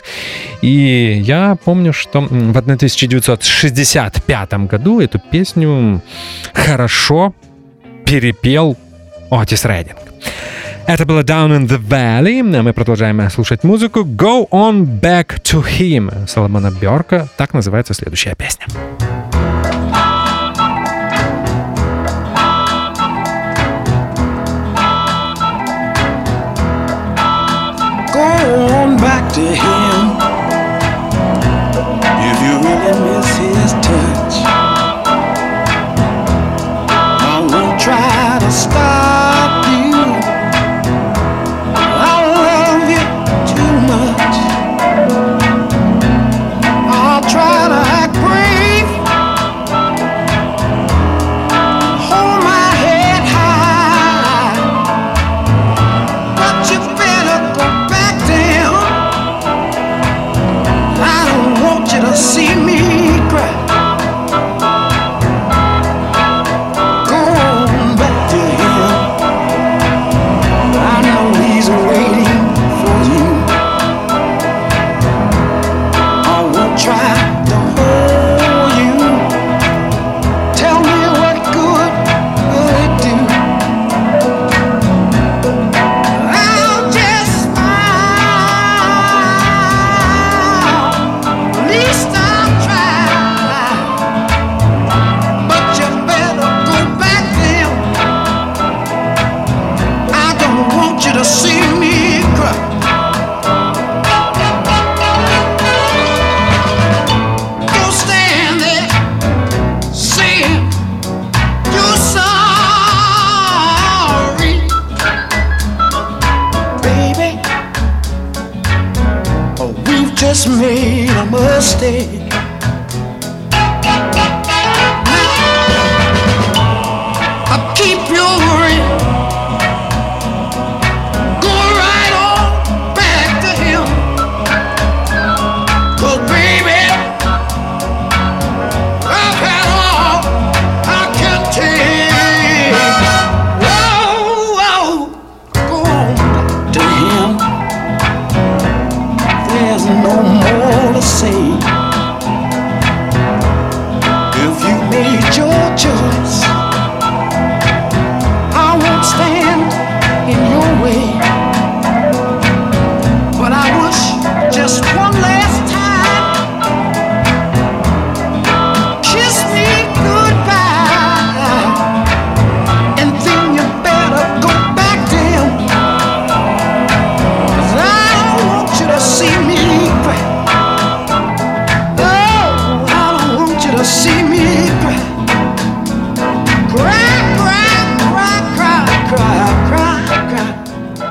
[0.62, 6.00] И я помню, что в 1965 году эту песню
[6.52, 7.32] хорошо
[8.04, 8.76] перепел
[9.30, 9.98] Отис Рейдинг.
[10.86, 12.40] Это было Down in the Valley.
[12.58, 14.00] А мы продолжаем слушать музыку.
[14.00, 17.28] Go on back to him Соломона Бёрка.
[17.36, 18.66] Так называется следующая песня.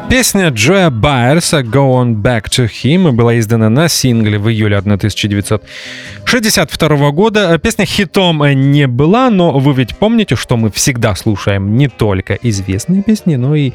[0.09, 7.11] Песня Джоя Байерса «Go On Back to Him» была издана на сингле в июле 1962
[7.11, 7.55] года.
[7.59, 13.03] Песня хитом не была, но вы ведь помните, что мы всегда слушаем не только известные
[13.03, 13.73] песни, но и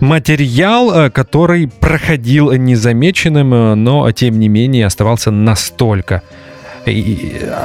[0.00, 6.24] материал, э, который проходил незамеченным, э, но тем не менее оставался настолько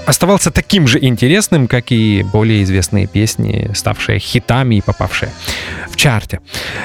[0.05, 5.31] оставался таким же интересным, как и более известные песни, ставшие хитами и попавшие
[5.89, 6.39] в чарте.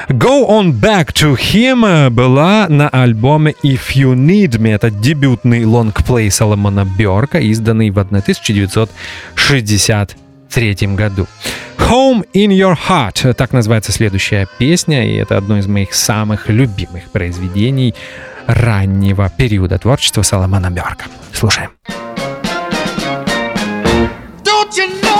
[0.09, 4.75] Go On Back to Him была на альбоме If You Need Me.
[4.75, 11.27] Это дебютный лонгплей Соломона Бёрка, изданный в 1963 году.
[11.77, 13.33] Home in Your Heart.
[13.33, 17.95] Так называется следующая песня, и это одно из моих самых любимых произведений
[18.45, 21.05] раннего периода творчества Соломона Бёрка.
[21.33, 21.69] Слушаем.
[24.71, 25.18] You know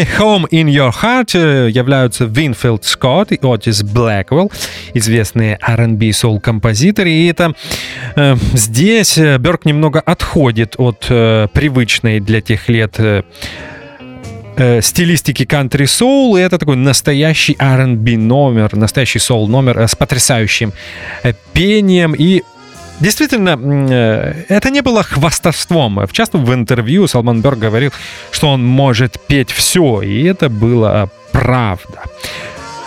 [0.00, 4.50] Авторами Home in Your Heart э, являются Винфилд Скотт и Отис Блэквелл,
[4.94, 7.10] известные R&B соул-композиторы.
[7.10, 7.54] И это
[8.16, 13.22] э, здесь э, Бёрк немного отходит от э, привычной для тех лет э,
[14.56, 20.72] э, стилистики кантри соул, и это такой настоящий R&B номер, настоящий соул номер с потрясающим
[21.52, 22.42] пением и
[23.00, 23.58] Действительно,
[23.90, 26.06] э, это не было хвастовством.
[26.06, 27.92] В частности, в интервью Соломон Бёрк говорил,
[28.30, 32.02] что он может петь все, и это было правда.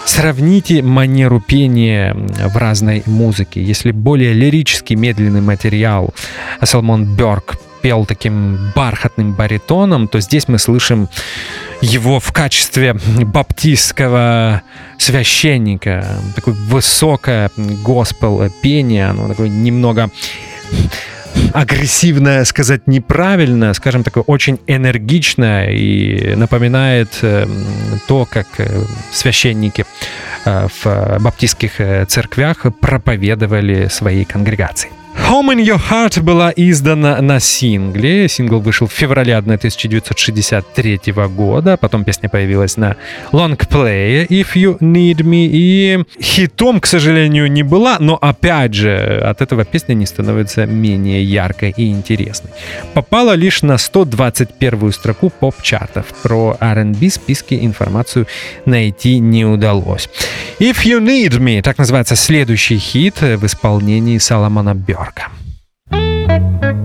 [0.06, 3.64] Сравните манеру пения в разной музыке.
[3.64, 6.14] Если более лирический медленный материал
[6.62, 11.10] Салмон Бёрк пел таким бархатным баритоном, то здесь мы слышим
[11.82, 14.62] его в качестве баптистского
[14.98, 16.08] священника.
[16.34, 20.10] Такое высокое госпел пение, оно такое немного
[21.54, 27.46] агрессивно сказать неправильно, скажем такое очень энергично и напоминает э,
[28.08, 29.86] то, как э, священники
[30.46, 34.90] э, в баптистских церквях проповедовали своей конгрегации.
[35.16, 38.28] Home in Your Heart была издана на сингле.
[38.28, 41.00] Сингл вышел в феврале 1963
[41.36, 41.78] года.
[41.78, 42.96] Потом песня появилась на
[43.32, 45.48] лонгплее If You Need Me.
[45.52, 47.98] И хитом, к сожалению, не была.
[48.00, 52.52] Но опять же, от этого песня не становится менее яркой и интересной.
[52.94, 56.08] Попала лишь на 121 строку поп-чартов.
[56.24, 58.28] Про R&B списки информацию
[58.66, 60.10] найти не удалось.
[60.60, 65.03] If You Need Me, так называется следующий хит в исполнении Соломона Бёрка.
[65.06, 66.83] If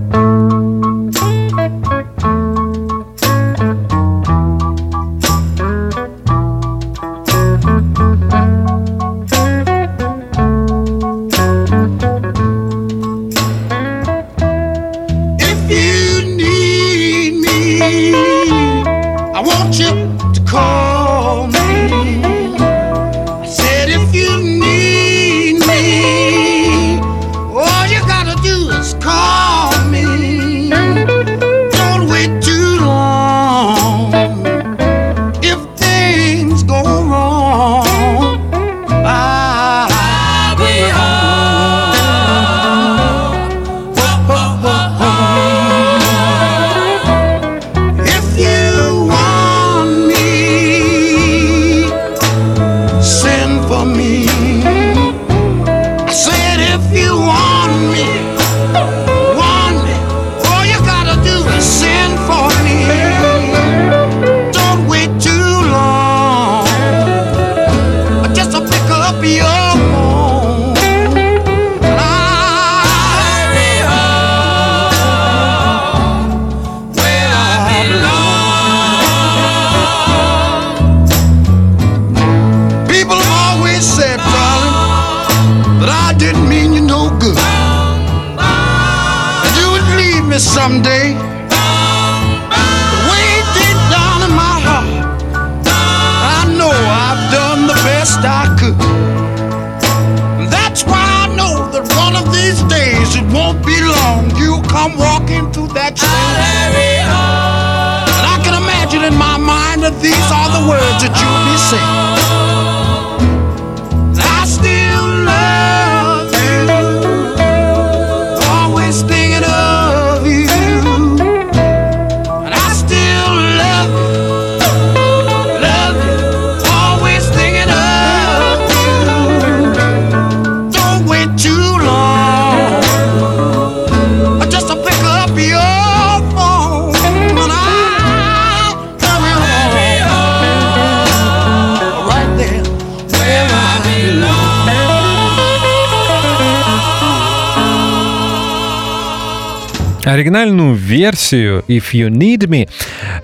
[151.29, 152.69] версию If You Need Me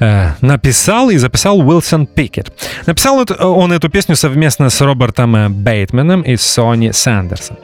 [0.01, 2.53] э, написал и записал Уилсон Пикет.
[2.87, 7.57] Написал он эту песню совместно с Робертом Бейтманом и Сони Сандерсом.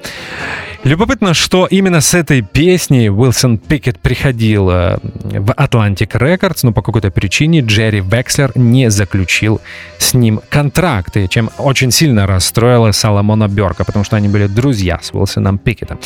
[0.82, 6.80] Любопытно, что именно с этой песней Уилсон Пикет приходил э, в Atlantic Records, но по
[6.80, 9.60] какой-то причине Джерри Векслер не заключил
[9.98, 14.98] с ним контракт, и чем очень сильно расстроила Соломона Берка, потому что они были друзья
[15.02, 15.98] с Уилсоном Пикетом.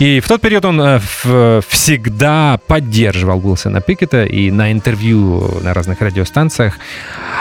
[0.00, 6.00] И в тот период он э, всегда поддерживал Уилсона Пикета и на интервью на разных
[6.00, 6.80] радиостанциях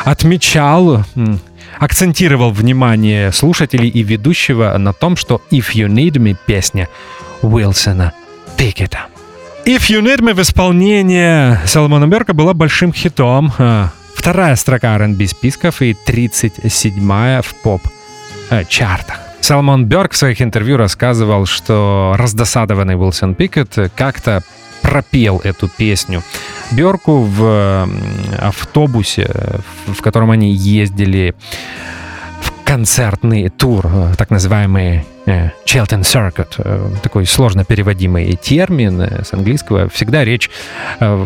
[0.04, 1.04] отмечал,
[1.80, 6.88] акцентировал внимание слушателей и ведущего на том, что «If You Need Me» песня
[7.42, 8.14] Уилсона
[8.58, 9.06] Пикета.
[9.66, 13.52] «If You Need Me» в исполнении Соломона Берка была большим хитом.
[13.58, 19.20] э, Вторая строка R&B списков и 37-я в поп-чартах.
[19.42, 24.42] Салмон Берг в своих интервью рассказывал, что раздосадованный Уилсон Пикет как-то
[24.90, 26.22] пропел эту песню
[26.72, 27.88] Берку в
[28.40, 29.30] автобусе,
[29.88, 31.34] в- котором они ездили
[32.42, 39.24] в концертный тур, э, так называемый э, Chelten Circuit, э, такой сложно переводимый термин э,
[39.24, 39.88] с английского.
[39.90, 40.50] Всегда речь
[41.00, 41.26] э,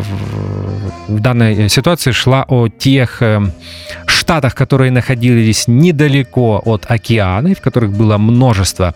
[1.08, 3.40] в данной ситуации шла о тех э,
[4.06, 8.94] штатах, которые находились недалеко от океана, и в которых было множество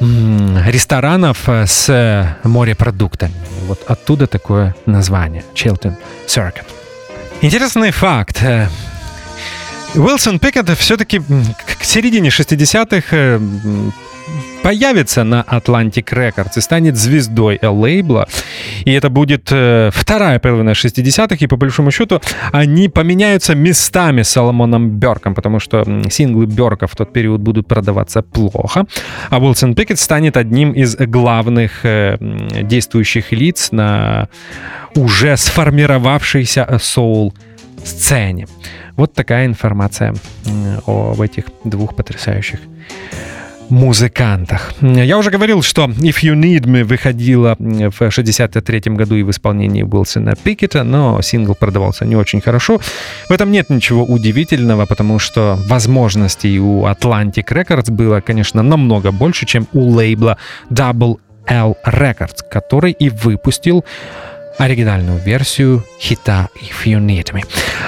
[0.00, 3.34] ресторанов э, с морепродуктами.
[3.66, 5.94] Вот оттуда такое название Chilton
[6.26, 6.64] Circuit.
[7.42, 8.38] Интересный факт.
[8.42, 8.68] э,
[9.94, 13.92] Уилсон Пикет все-таки к середине 60-х э, м,
[14.62, 18.28] появится на Atlantic Records и станет звездой лейбла.
[18.84, 22.20] И это будет э, вторая половина 60-х, и по большому счету
[22.52, 28.22] они поменяются местами с Соломоном Берком, потому что синглы Берка в тот период будут продаваться
[28.22, 28.84] плохо,
[29.30, 32.18] а Уилсон Пикет станет одним из главных э,
[32.62, 34.28] действующих лиц на
[34.94, 38.46] уже сформировавшейся соул-сцене.
[38.96, 40.14] Вот такая информация
[40.86, 42.58] об этих двух потрясающих
[43.70, 44.72] музыкантах.
[44.80, 49.82] Я уже говорил, что If You Need Me выходила в 63 году и в исполнении
[49.82, 52.80] Уилсона Пикета, но сингл продавался не очень хорошо.
[53.28, 59.46] В этом нет ничего удивительного, потому что возможностей у Atlantic Records было, конечно, намного больше,
[59.46, 60.36] чем у лейбла
[60.70, 61.16] Double
[61.46, 63.84] L Records, который и выпустил
[64.58, 67.44] оригинальную версию хита If You Need Me.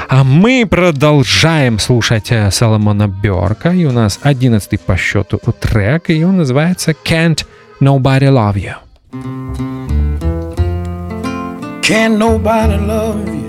[0.08, 6.24] А мы продолжаем слушать э, Соломона Бёрка, и у нас одиннадцатый по счету трек, и
[6.24, 7.44] он называется Can't
[7.80, 8.74] Nobody Love You.
[11.82, 13.40] Can't nobody love you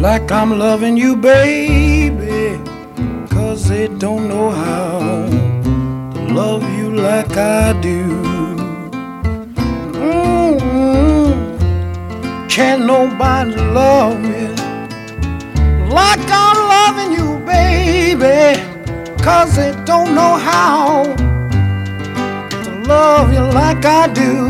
[0.00, 2.58] like I'm loving you, baby.
[3.28, 5.28] Cause they don't know how
[6.14, 8.04] to love you like I do.
[9.96, 10.35] Mm-hmm.
[12.56, 14.48] Can't nobody love you
[15.92, 18.58] like I'm loving you, baby.
[19.22, 21.02] Cause they don't know how
[22.62, 24.48] to love you like I do.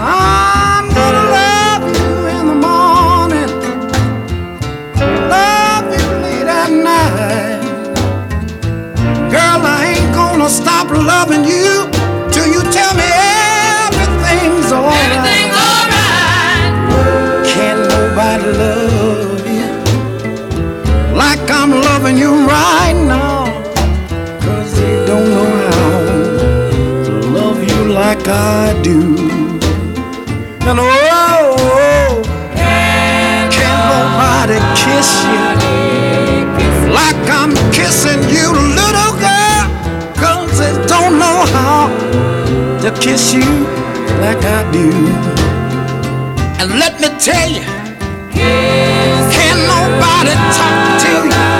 [0.00, 3.52] I'm gonna love you in the morning,
[5.28, 7.60] love you late at night.
[9.30, 11.86] Girl, I ain't gonna stop loving you
[12.32, 13.11] till you tell me
[28.52, 29.00] I do.
[30.68, 32.22] And oh, oh
[33.56, 35.44] can't nobody kiss you
[36.92, 38.48] like I'm kissing you,
[38.80, 39.64] little girl.
[40.22, 41.88] Cause they don't know how
[42.82, 43.48] to kiss you
[44.20, 44.88] like I do.
[46.60, 47.64] And let me tell you,
[49.36, 51.51] can't nobody talk to you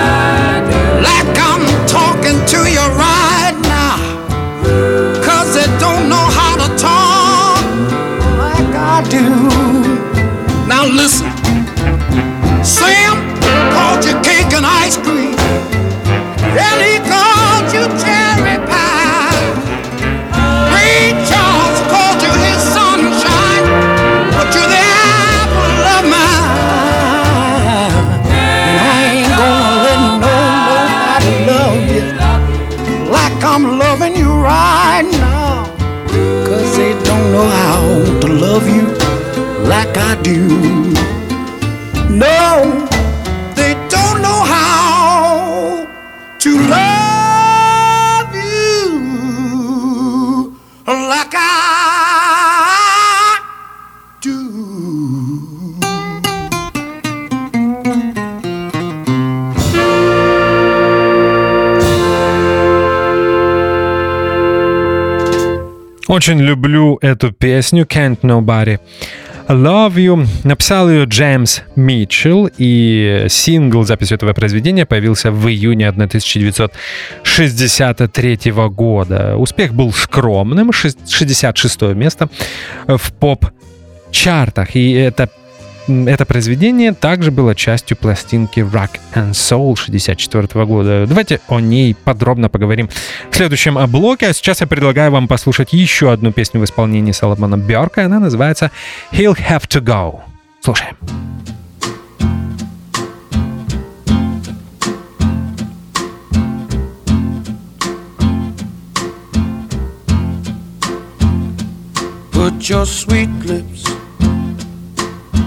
[39.93, 40.47] like I do.
[42.09, 42.87] No,
[43.55, 45.87] they don't know how
[46.39, 48.89] to love you
[50.87, 51.47] like I
[54.21, 54.39] do.
[66.07, 68.77] Очень люблю эту песню Can't Nobody
[69.47, 70.27] Love You.
[70.43, 78.39] Написал ее Джеймс Митчелл, и сингл записи этого произведения появился в июне 1963
[78.69, 79.37] года.
[79.37, 82.29] Успех был скромным, 66 место
[82.87, 85.29] в поп-чартах, и это
[85.87, 91.05] это произведение также было частью пластинки Rock and Soul 64 года.
[91.07, 92.89] Давайте о ней подробно поговорим
[93.29, 94.27] в следующем блоке.
[94.27, 98.05] А сейчас я предлагаю вам послушать еще одну песню в исполнении Соломона Бёрка.
[98.05, 98.71] Она называется
[99.11, 100.21] He'll Have to Go.
[100.61, 100.95] Слушаем.
[112.31, 114.02] Put your sweet lips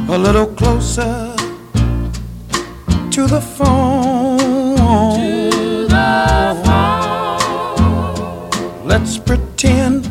[0.09, 1.35] a little closer
[3.11, 4.77] to the phone.
[8.87, 10.09] Let's pretend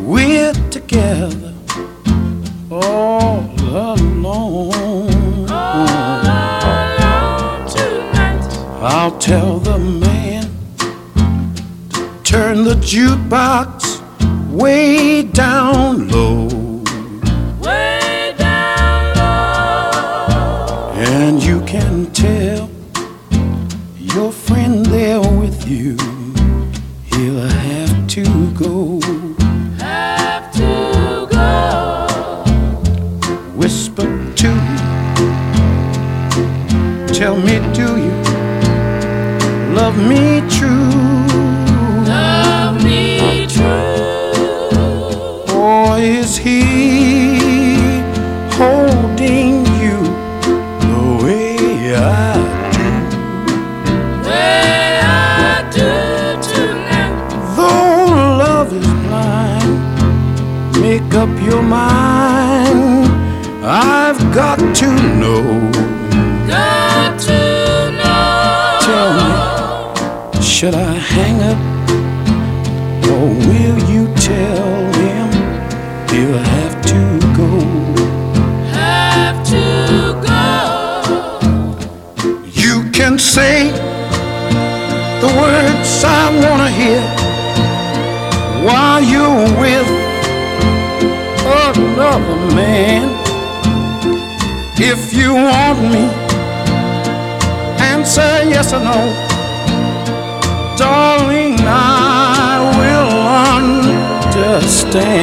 [0.00, 1.54] we're together
[2.70, 5.46] all alone.
[7.68, 8.48] tonight.
[8.80, 10.44] I'll tell the man
[11.90, 14.00] to turn the jukebox
[14.50, 16.61] way down low.
[37.30, 38.10] Me do you
[39.72, 40.90] love me true.
[42.04, 43.64] Love me true.
[45.54, 46.62] Or is he
[48.58, 49.98] holding you
[50.82, 52.34] the way I
[52.76, 52.90] do?
[54.28, 55.90] Way I do
[56.52, 57.14] tonight.
[57.56, 58.04] Though
[58.44, 59.74] love is blind,
[60.82, 63.08] make up your mind.
[63.64, 64.88] I've got to
[65.20, 65.81] know.
[70.62, 71.58] Should I hang up
[73.10, 75.28] or will you tell him
[76.08, 77.00] he'll have to
[77.36, 77.50] go?
[78.70, 79.64] Have to
[80.28, 80.46] go.
[82.52, 83.72] You can say
[85.20, 87.02] the words I wanna hear
[88.64, 89.88] while you're with
[91.66, 93.10] another man.
[94.78, 96.04] If you want me,
[97.82, 99.21] answer yes or no.
[100.76, 103.12] Darling, I will
[104.44, 105.22] understand.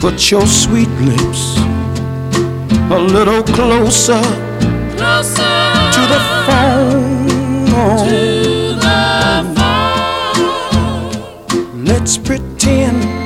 [0.00, 1.58] Put your sweet lips
[2.90, 4.22] a little closer
[4.96, 5.42] Closer
[5.94, 7.66] to the phone.
[8.08, 8.14] to
[8.86, 9.44] the
[11.54, 11.84] phone.
[11.84, 13.19] Let's pretend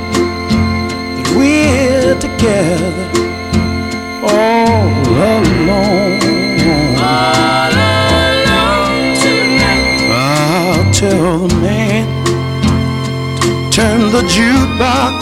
[14.35, 15.14] jukebox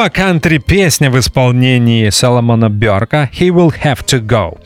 [0.00, 4.58] Снова кантри-песня в исполнении Соломона Бёрка «He Will Have To Go».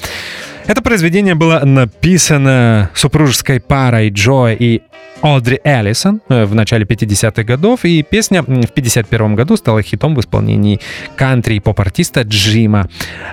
[0.69, 4.83] Это произведение было написано супружеской парой Джо и
[5.23, 10.21] Одри Эллисон э, в начале 50-х годов, и песня в 51 году стала хитом в
[10.21, 10.79] исполнении
[11.17, 12.89] кантри и поп-артиста Джима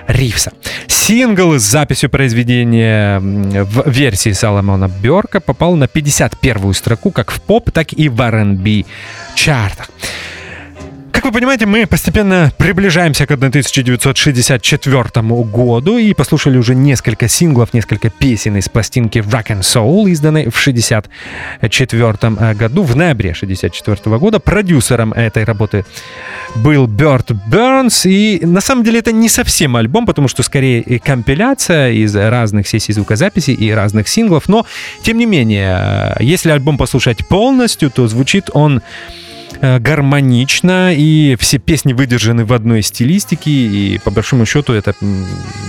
[0.08, 0.50] Ривса.
[0.88, 7.70] Сингл с записью произведения в версии Соломона Бёрка попал на 51-ю строку как в поп,
[7.70, 8.86] так и в R&B
[9.36, 9.88] чартах.
[11.22, 18.10] Как вы понимаете, мы постепенно приближаемся к 1964 году и послушали уже несколько синглов, несколько
[18.10, 24.40] песен из пластинки Rock and Soul, изданной в 1964 году, в ноябре 1964 года.
[24.40, 25.84] Продюсером этой работы
[26.56, 31.92] был Берт Бернс, и на самом деле это не совсем альбом, потому что скорее компиляция
[31.92, 34.66] из разных сессий звукозаписи и разных синглов, но
[35.04, 38.80] тем не менее, если альбом послушать полностью, то звучит он э,
[39.60, 44.94] гармонично, и все песни выдержаны в одной стилистике, и по большому счету это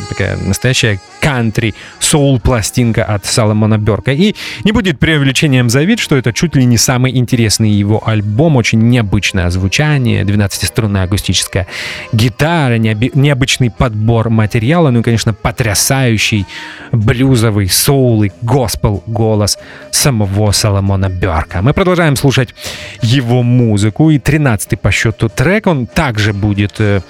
[0.10, 4.12] такая настоящая кантри соул пластинка от Соломона Берка.
[4.12, 8.80] И не будет преувеличением заявить, что это чуть ли не самый интересный его альбом, очень
[8.80, 11.68] необычное звучание, 12-струнная акустическая
[12.12, 16.46] гитара, необычный подбор материала, ну и, конечно, потрясающий
[16.92, 19.58] блюзовый соул и госпел голос
[19.92, 21.62] самого Соломона Берка.
[21.62, 22.54] Мы продолжаем слушать
[23.02, 23.73] его музыку,
[24.12, 27.02] и 13-й по счету трек, он также будет э,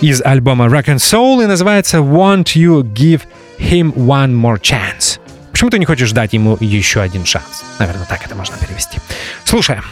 [0.00, 3.22] из альбома Rock and Soul и называется Want You Give
[3.58, 5.20] Him One More Chance.
[5.50, 7.64] Почему ты не хочешь дать ему еще один шанс?
[7.78, 8.98] Наверное, так это можно перевести.
[9.44, 9.84] Слушаем.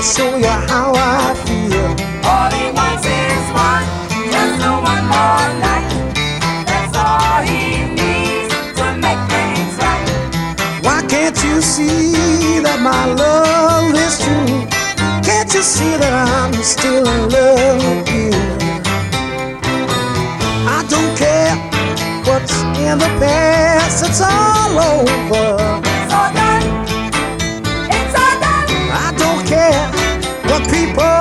[0.00, 1.90] You let me show you how I feel?
[2.24, 3.84] All he wants is one,
[4.32, 5.88] just a one more night.
[6.66, 10.84] That's all he needs to make things right.
[10.84, 14.66] Why can't you see that my love is true?
[15.22, 18.30] Can't you see that I'm still in love with you?
[20.66, 21.56] I don't care
[22.24, 25.69] what's in the past, it's all over.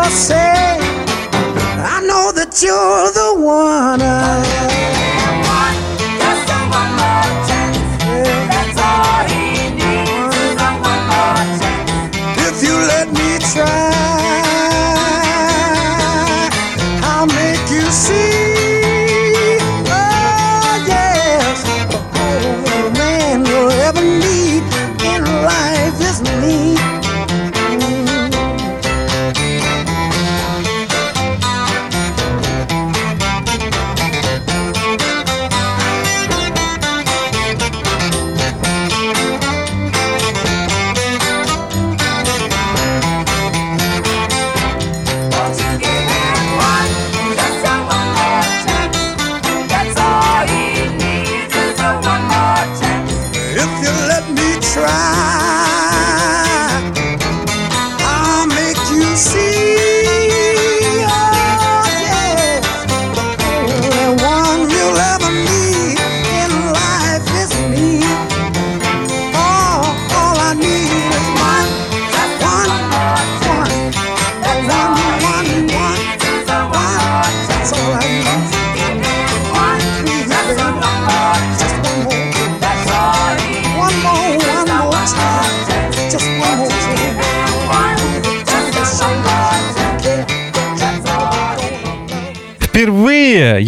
[0.09, 0.77] Say.
[1.81, 4.01] I know that you're the one.
[4.01, 4.78] I,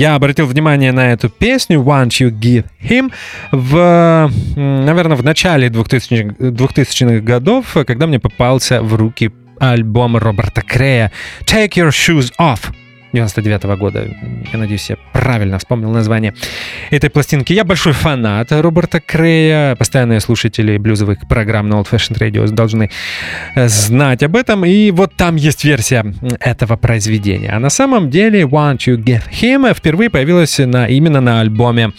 [0.01, 3.13] я обратил внимание на эту песню «Once You Give Him»
[3.51, 11.11] в, наверное, в начале 2000-х, 2000-х годов, когда мне попался в руки альбом Роберта Крея
[11.45, 12.73] «Take Your Shoes Off».
[13.13, 14.07] 99 года.
[14.51, 16.33] Я надеюсь, я правильно вспомнил название
[16.89, 17.53] этой пластинки.
[17.53, 19.75] Я большой фанат Роберта Крея.
[19.75, 22.89] Постоянные слушатели блюзовых программ на Old Fashioned Radio должны
[23.55, 24.65] э, знать об этом.
[24.65, 26.05] И вот там есть версия
[26.39, 27.51] этого произведения.
[27.51, 31.91] А на самом деле Won't You Give Him впервые появилась на, именно на альбоме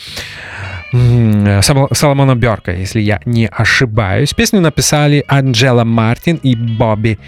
[0.93, 4.35] Соломона Берка, если я не ошибаюсь.
[4.35, 7.19] Песню написали Анджела Мартин и Бобби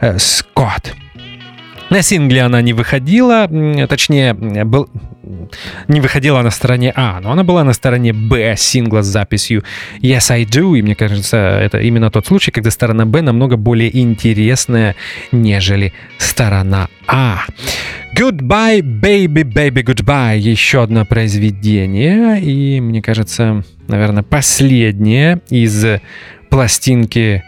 [0.00, 0.94] э, Скотт.
[1.92, 3.46] На сингле она не выходила,
[3.86, 4.88] точнее, был,
[5.88, 9.62] не выходила на стороне А, но она была на стороне Б сингла с записью
[10.00, 13.94] Yes I Do, и мне кажется, это именно тот случай, когда сторона Б намного более
[13.94, 14.96] интересная,
[15.32, 17.40] нежели сторона А.
[18.16, 20.38] Goodbye, baby, baby, goodbye.
[20.38, 25.84] Еще одно произведение, и мне кажется, наверное, последнее из
[26.48, 27.44] пластинки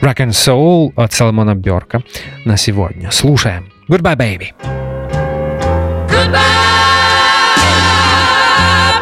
[0.00, 2.04] Rock and Soul от Соломона Берка
[2.44, 3.10] на сегодня.
[3.10, 3.69] Слушаем.
[3.90, 4.52] Goodbye, baby.
[6.06, 6.46] Goodbye,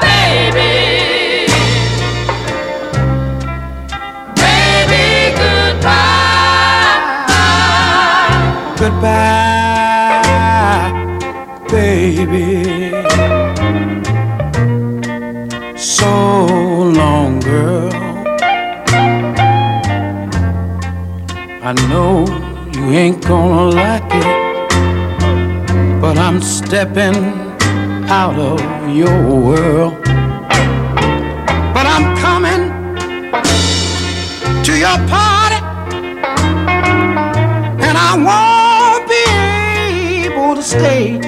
[0.01, 0.73] baby.
[4.35, 6.97] Baby, goodbye.
[8.79, 10.25] Goodbye,
[11.71, 12.78] baby.
[26.79, 27.19] Stepping
[28.09, 28.61] out of
[28.95, 29.95] your world.
[31.75, 32.63] But I'm coming
[34.63, 35.61] to your party,
[37.87, 39.25] and I won't be
[40.29, 41.19] able to stay.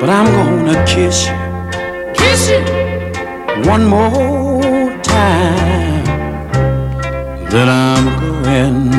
[0.00, 1.36] But I'm gonna kiss you,
[2.12, 2.60] kiss you
[3.70, 6.04] one more time.
[7.48, 8.92] Then I'm going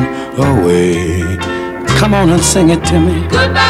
[0.48, 1.38] away.
[2.00, 3.28] Come on and sing it to me.
[3.28, 3.69] Goodbye,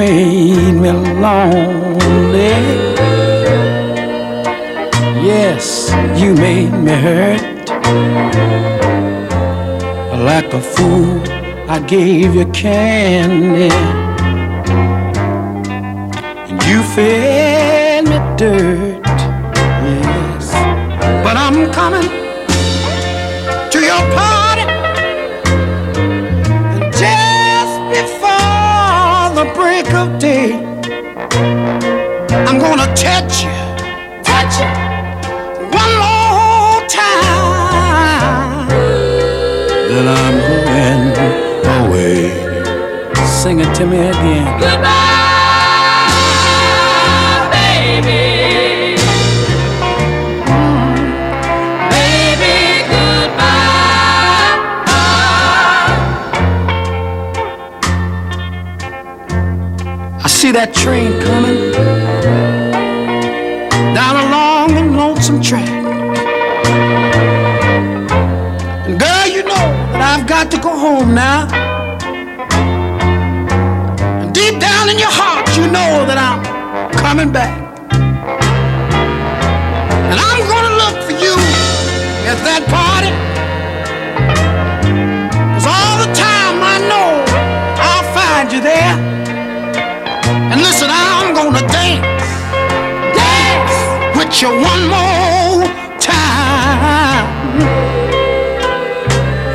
[0.00, 0.92] made me
[1.24, 2.56] lonely.
[5.30, 5.64] Yes,
[6.20, 7.42] you made me hurt.
[10.28, 11.20] Like a fool,
[11.68, 13.74] I gave you candy.
[16.48, 18.89] And you fed me dirt.
[43.80, 44.44] To me again.
[44.60, 44.90] Goodbye,
[47.50, 48.96] baby.
[51.88, 52.56] Baby,
[52.92, 53.40] goodbye.
[60.22, 61.72] I see that train coming
[63.94, 65.66] down a long and lonesome track.
[68.86, 71.59] And girl, you know that I've got to go home now.
[77.10, 77.58] Coming back.
[80.10, 81.34] And I'm gonna look for you
[82.30, 83.10] at that party.
[85.54, 87.10] Cause all the time I know
[87.88, 88.94] I'll find you there.
[90.52, 92.30] And listen, I'm gonna dance,
[93.18, 93.76] dance
[94.16, 95.66] with you one more
[95.98, 97.26] time.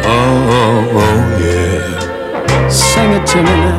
[0.03, 2.67] Oh, oh, oh, yeah.
[2.67, 3.74] Sing it to me now.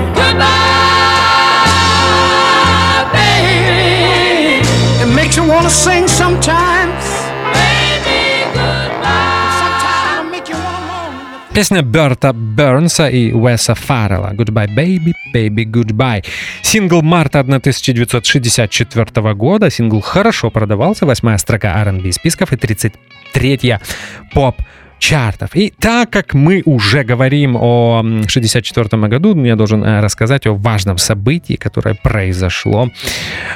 [5.56, 7.04] Wanna sing sometimes.
[7.56, 9.56] Baby, goodbye.
[9.62, 11.54] Sometimes it'll make you wanna moan.
[11.54, 16.22] Песня Берта Бернса и Уэса Фаррелла «Goodbye, baby, baby, goodbye».
[16.62, 19.70] Сингл марта 1964 года.
[19.70, 21.06] Сингл хорошо продавался.
[21.06, 23.80] Восьмая строка R&B списков и 33-я
[24.34, 24.56] поп
[24.98, 25.50] чартов.
[25.54, 30.98] И так как мы уже говорим о 64 году, я должен э, рассказать о важном
[30.98, 32.90] событии, которое произошло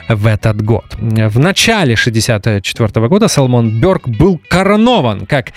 [0.09, 0.97] в этот год.
[0.99, 5.53] В начале 64 года Салмон Бёрк был коронован как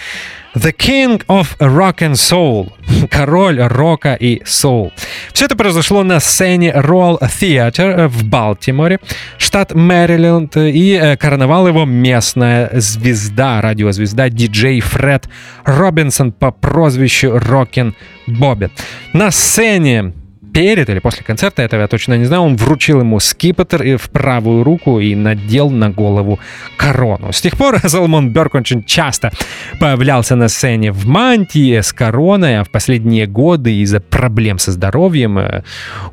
[0.56, 2.72] The King of Rock and Soul.
[3.10, 4.92] Король рока и соул.
[5.34, 9.00] Все это произошло на сцене Royal Theatre в Балтиморе,
[9.38, 15.28] штат Мэриленд, и э, короновал его местная звезда, радиозвезда диджей Фред
[15.66, 17.96] Робинсон по прозвищу Рокин
[18.28, 18.70] Бобби.
[19.14, 20.14] На сцене
[20.54, 24.64] перед или после концерта, этого я точно не знаю, он вручил ему скипетр в правую
[24.64, 26.40] руку и надел на голову
[26.78, 27.34] корону.
[27.34, 29.32] С тех пор Соломон Берк очень часто
[29.80, 35.40] появлялся на сцене в мантии с короной, а в последние годы из-за проблем со здоровьем
[35.40, 35.64] э,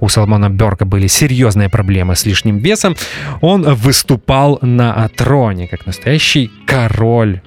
[0.01, 2.97] у Соломона Берка были серьезные проблемы с лишним весом,
[3.41, 7.41] он выступал на троне как настоящий король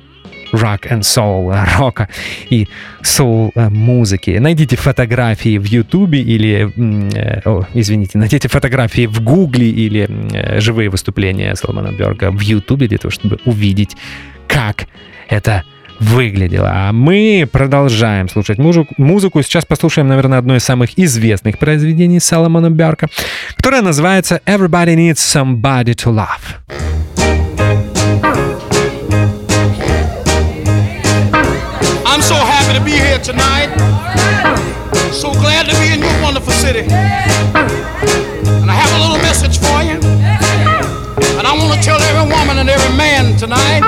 [0.53, 2.07] rock and soul, рока
[2.49, 2.67] и
[3.01, 4.37] soul музыки.
[4.39, 6.71] Найдите фотографии в Ютубе или,
[7.15, 12.87] э, о, извините, найдите фотографии в Гугле или э, живые выступления Соломона Берга в Ютубе
[12.87, 13.97] для того, чтобы увидеть,
[14.47, 14.87] как
[15.27, 15.63] это
[15.99, 16.69] выглядело.
[16.73, 18.93] А мы продолжаем слушать музыку.
[18.97, 19.41] музыку.
[19.41, 23.07] Сейчас послушаем, наверное, одно из самых известных произведений Соломона Берка,
[23.55, 27.12] которое называется «Everybody Needs Somebody to Love».
[32.73, 33.69] To be here tonight.
[35.13, 36.81] So glad to be in your wonderful city.
[36.81, 40.01] And I have a little message for you.
[41.37, 43.85] And I want to tell every woman and every man tonight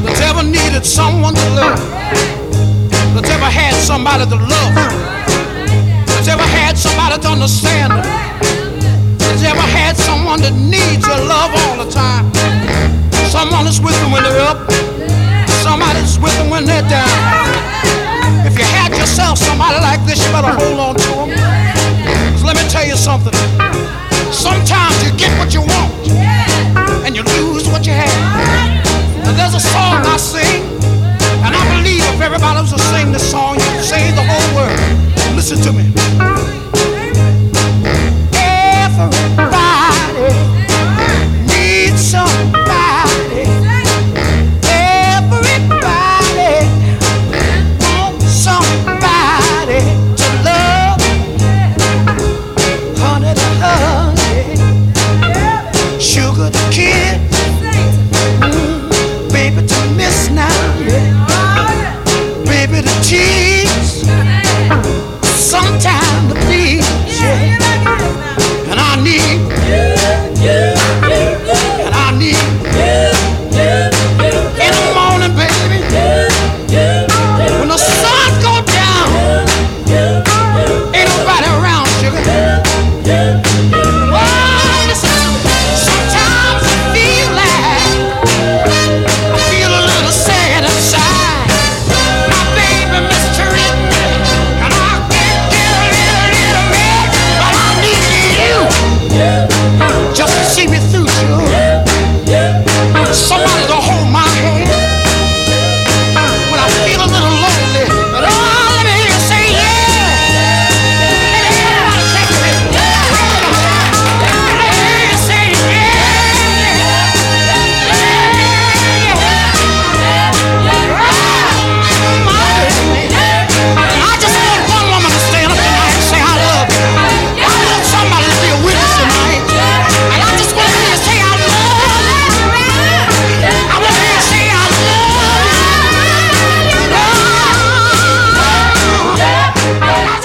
[0.00, 1.78] that's ever needed someone to love,
[3.12, 4.74] that's ever had somebody to love,
[6.08, 7.92] that's ever had somebody to understand,
[9.20, 12.32] that's ever had someone that needs your love all the time.
[13.28, 14.64] Someone that's with them when they're up,
[15.66, 17.10] somebody's with them when they're down.
[18.46, 21.30] If you had yourself somebody like this, you better hold on to them.
[22.32, 23.34] Cause let me tell you something.
[24.30, 25.90] Sometimes you get what you want,
[27.04, 28.14] and you lose what you have.
[29.26, 30.62] And there's a song I sing,
[31.44, 34.78] and I believe if everybody was to sing this song, you'd save the whole world.
[35.34, 35.84] Listen to me.
[38.86, 40.30] Everybody
[41.50, 42.55] needs somebody.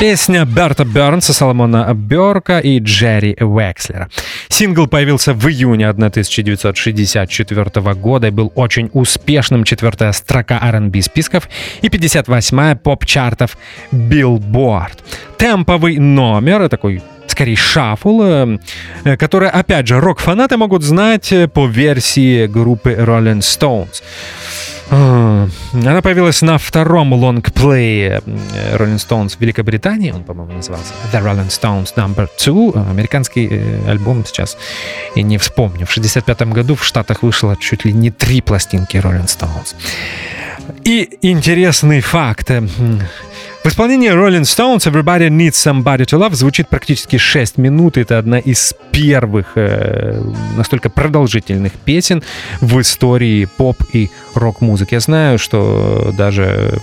[0.01, 4.09] Песня Берта Бернса, Соломона Берка и Джерри Векслера.
[4.49, 9.63] Сингл появился в июне 1964 года и был очень успешным.
[9.63, 11.47] Четвертая строка R&B списков
[11.83, 13.55] и 58-я поп-чартов
[13.91, 14.97] Billboard.
[15.37, 18.57] Темповый номер, такой скорее шафл, э,
[19.03, 24.01] э, который, опять же, рок-фанаты могут знать э, по версии группы Rolling Stones.
[24.91, 30.11] Она появилась на втором лонгплее э, Rolling Stones в Великобритании.
[30.11, 32.27] Он, по-моему, назывался The Rolling Stones Number
[32.73, 32.89] 2.
[32.89, 34.57] Американский э, альбом сейчас
[35.15, 35.85] я не вспомню.
[35.85, 39.75] В 65 году в Штатах вышло чуть ли не три пластинки Rolling Stones.
[40.83, 42.51] И интересный факт.
[43.63, 47.95] В исполнении Rolling Stones Everybody Needs Somebody to Love звучит практически 6 минут.
[47.95, 50.19] Это одна из первых э,
[50.57, 52.23] настолько продолжительных песен
[52.59, 54.95] в истории поп и рок-музыки.
[54.95, 56.79] Я знаю, что даже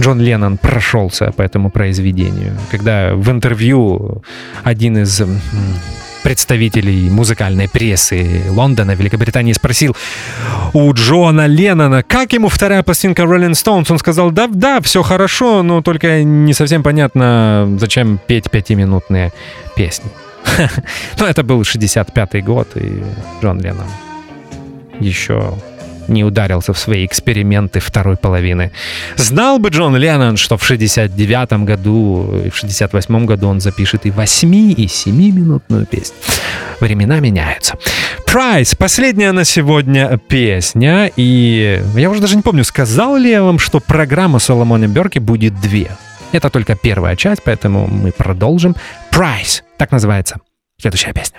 [0.00, 2.58] Джон Леннон прошелся по этому произведению.
[2.72, 4.24] Когда в интервью
[4.64, 5.22] один из
[6.22, 9.96] представителей музыкальной прессы Лондона, Великобритании спросил
[10.72, 13.86] у Джона Леннона, как ему вторая пластинка Rolling Stones.
[13.90, 19.32] Он сказал, да, да, все хорошо, но только не совсем понятно, зачем петь пятиминутные
[19.76, 20.10] песни.
[21.18, 23.02] Ну, это был 65-й год, и
[23.42, 23.86] Джон Леннон
[25.00, 25.54] еще
[26.10, 28.72] не ударился в свои эксперименты второй половины.
[29.16, 34.10] Знал бы Джон Леннон, что в 69 году и в 68 году он запишет и
[34.10, 36.16] 8, и 7-минутную песню.
[36.80, 37.76] Времена меняются.
[38.26, 41.10] Price, последняя на сегодня песня.
[41.16, 45.60] И я уже даже не помню, сказал ли я вам, что программа Соломона Берки будет
[45.60, 45.90] две.
[46.32, 48.76] Это только первая часть, поэтому мы продолжим.
[49.10, 50.36] Price, так называется
[50.78, 51.38] следующая песня.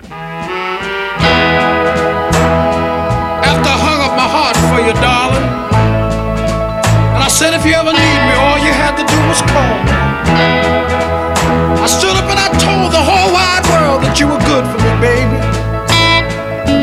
[1.22, 1.61] After
[7.42, 9.90] said, if you ever need me, all you had to do was call me.
[11.82, 14.78] I stood up and I told the whole wide world that you were good for
[14.78, 15.42] me, baby.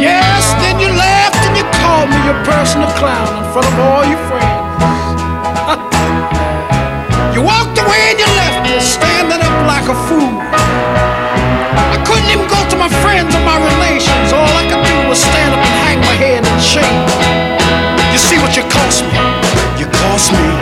[0.03, 4.03] Yes, then you laughed and you called me your personal clown in front of all
[4.03, 4.59] your friends.
[7.39, 10.43] you walked away and you left me standing up like a fool.
[11.87, 14.35] I couldn't even go to my friends or my relations.
[14.35, 17.07] All I could do was stand up and hang my head in shame.
[18.11, 19.28] You see what you cost me?
[20.19, 20.58] trust me.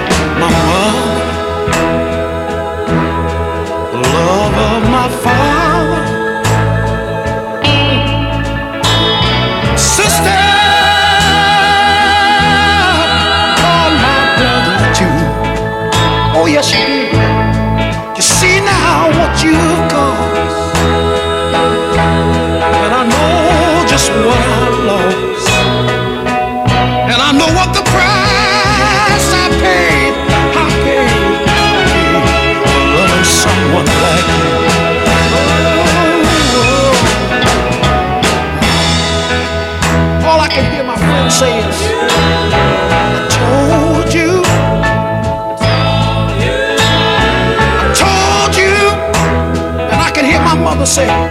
[50.97, 51.26] Say,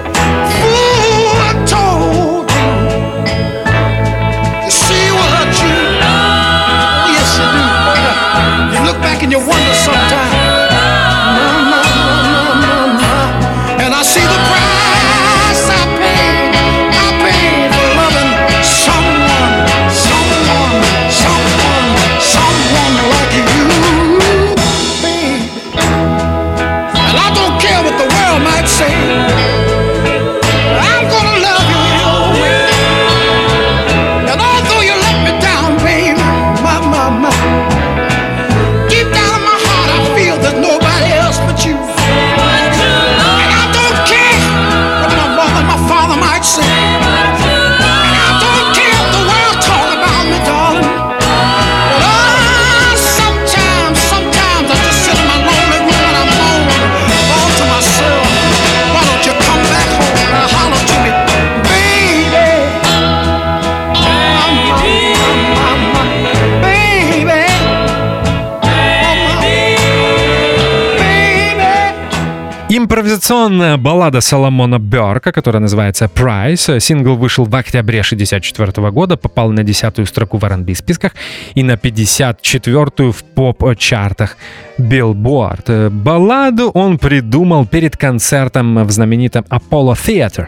[72.96, 76.80] Импровизационная баллада Соломона Берка, которая называется «Price».
[76.80, 81.12] Сингл вышел в октябре 1964 года, попал на 10-ю строку в R&B списках
[81.54, 84.38] и на 54-ю в поп-чартах
[84.78, 85.90] Billboard.
[85.90, 90.46] Балладу он придумал перед концертом в знаменитом Apollo Theater.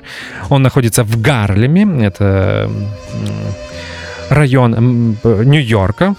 [0.49, 2.71] Он находится в Гарлеме, это
[4.31, 6.15] район Нью-Йорка.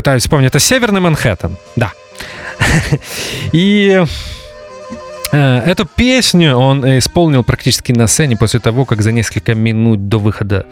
[0.00, 0.48] Пытаюсь вспомнить.
[0.48, 1.58] Это Северный Манхэттен.
[1.76, 1.92] Да.
[3.52, 4.02] И
[5.36, 10.66] эту песню он исполнил практически на сцене после того, как за несколько минут до выхода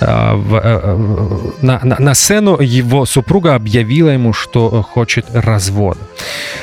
[0.00, 6.00] э, э, э, на, на- на сцену его супруга объявила ему, что хочет развода.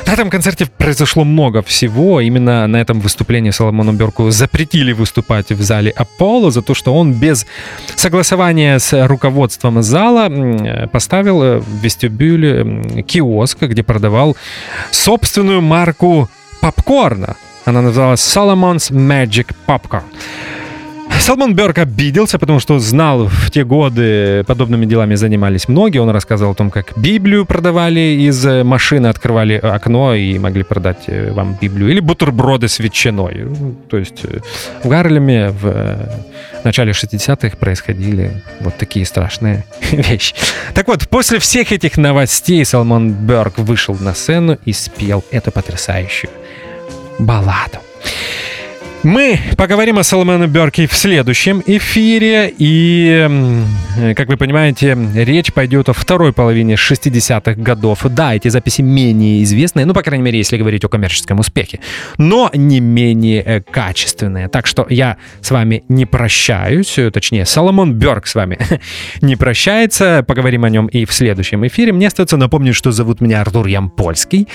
[0.05, 2.19] На этом концерте произошло много всего.
[2.21, 7.13] Именно на этом выступлении Соломону Берку запретили выступать в зале Аполло за то, что он
[7.13, 7.45] без
[7.95, 14.35] согласования с руководством зала э, поставил э, в вестибюле киоск, где продавал
[14.91, 16.29] собственную марку
[16.63, 17.35] попкорна.
[17.65, 20.03] Она называлась Solomon's Magic Popcorn.
[21.19, 25.99] Салмон Берг обиделся, потому что знал в те годы подобными делами занимались многие.
[25.99, 31.03] Он рассказал о том, как Библию продавали из э, машины, открывали окно и могли продать
[31.07, 31.89] э, вам Библию.
[31.89, 33.45] Или бутерброды с ветчиной.
[33.45, 34.39] Ну, То есть э,
[34.83, 36.09] в Гарлеме в э,
[36.63, 40.35] начале 60-х происходили вот такие страшные вещи.
[40.73, 46.29] Так вот, после всех этих новостей Салмон Берг вышел на сцену и спел эту потрясающую
[47.19, 47.79] балладу.
[49.03, 52.53] Мы поговорим о Соломоне Берке в следующем эфире.
[52.57, 53.65] И, м,
[54.15, 58.05] как вы понимаете, речь пойдет о второй половине 60-х годов.
[58.05, 61.81] Да, эти записи менее известные, ну, по крайней мере, если говорить о коммерческом успехе,
[62.17, 64.47] но не менее э, качественные.
[64.47, 68.57] Так что я с вами не прощаюсь, э, точнее, Соломон Берг с вами
[69.21, 70.23] не прощается.
[70.25, 71.91] Поговорим о нем и в следующем эфире.
[71.91, 74.47] Мне остается напомнить, что зовут меня Артур Ямпольский.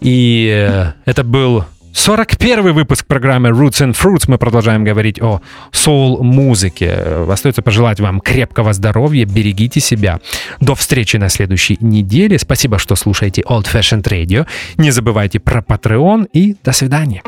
[0.00, 4.24] И э, это был 41 выпуск программы Roots and Fruits.
[4.28, 5.40] Мы продолжаем говорить о
[5.72, 6.92] соул-музыке.
[7.28, 10.20] Остается пожелать вам крепкого здоровья, берегите себя.
[10.60, 12.38] До встречи на следующей неделе.
[12.38, 14.46] Спасибо, что слушаете Old Fashioned Radio.
[14.76, 17.22] Не забывайте про Patreon и до свидания.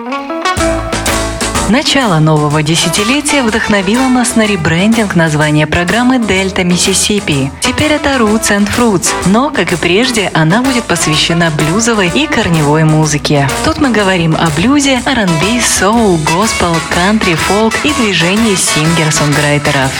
[1.72, 7.50] Начало нового десятилетия вдохновило нас на ребрендинг названия программы «Дельта Миссисипи».
[7.62, 12.84] Теперь это Roots and Fruits, но, как и прежде, она будет посвящена блюзовой и корневой
[12.84, 13.48] музыке.
[13.64, 19.90] Тут мы говорим о блюзе, R&B, соул, госпел, кантри, фолк и движении сингер-сонграйтеров.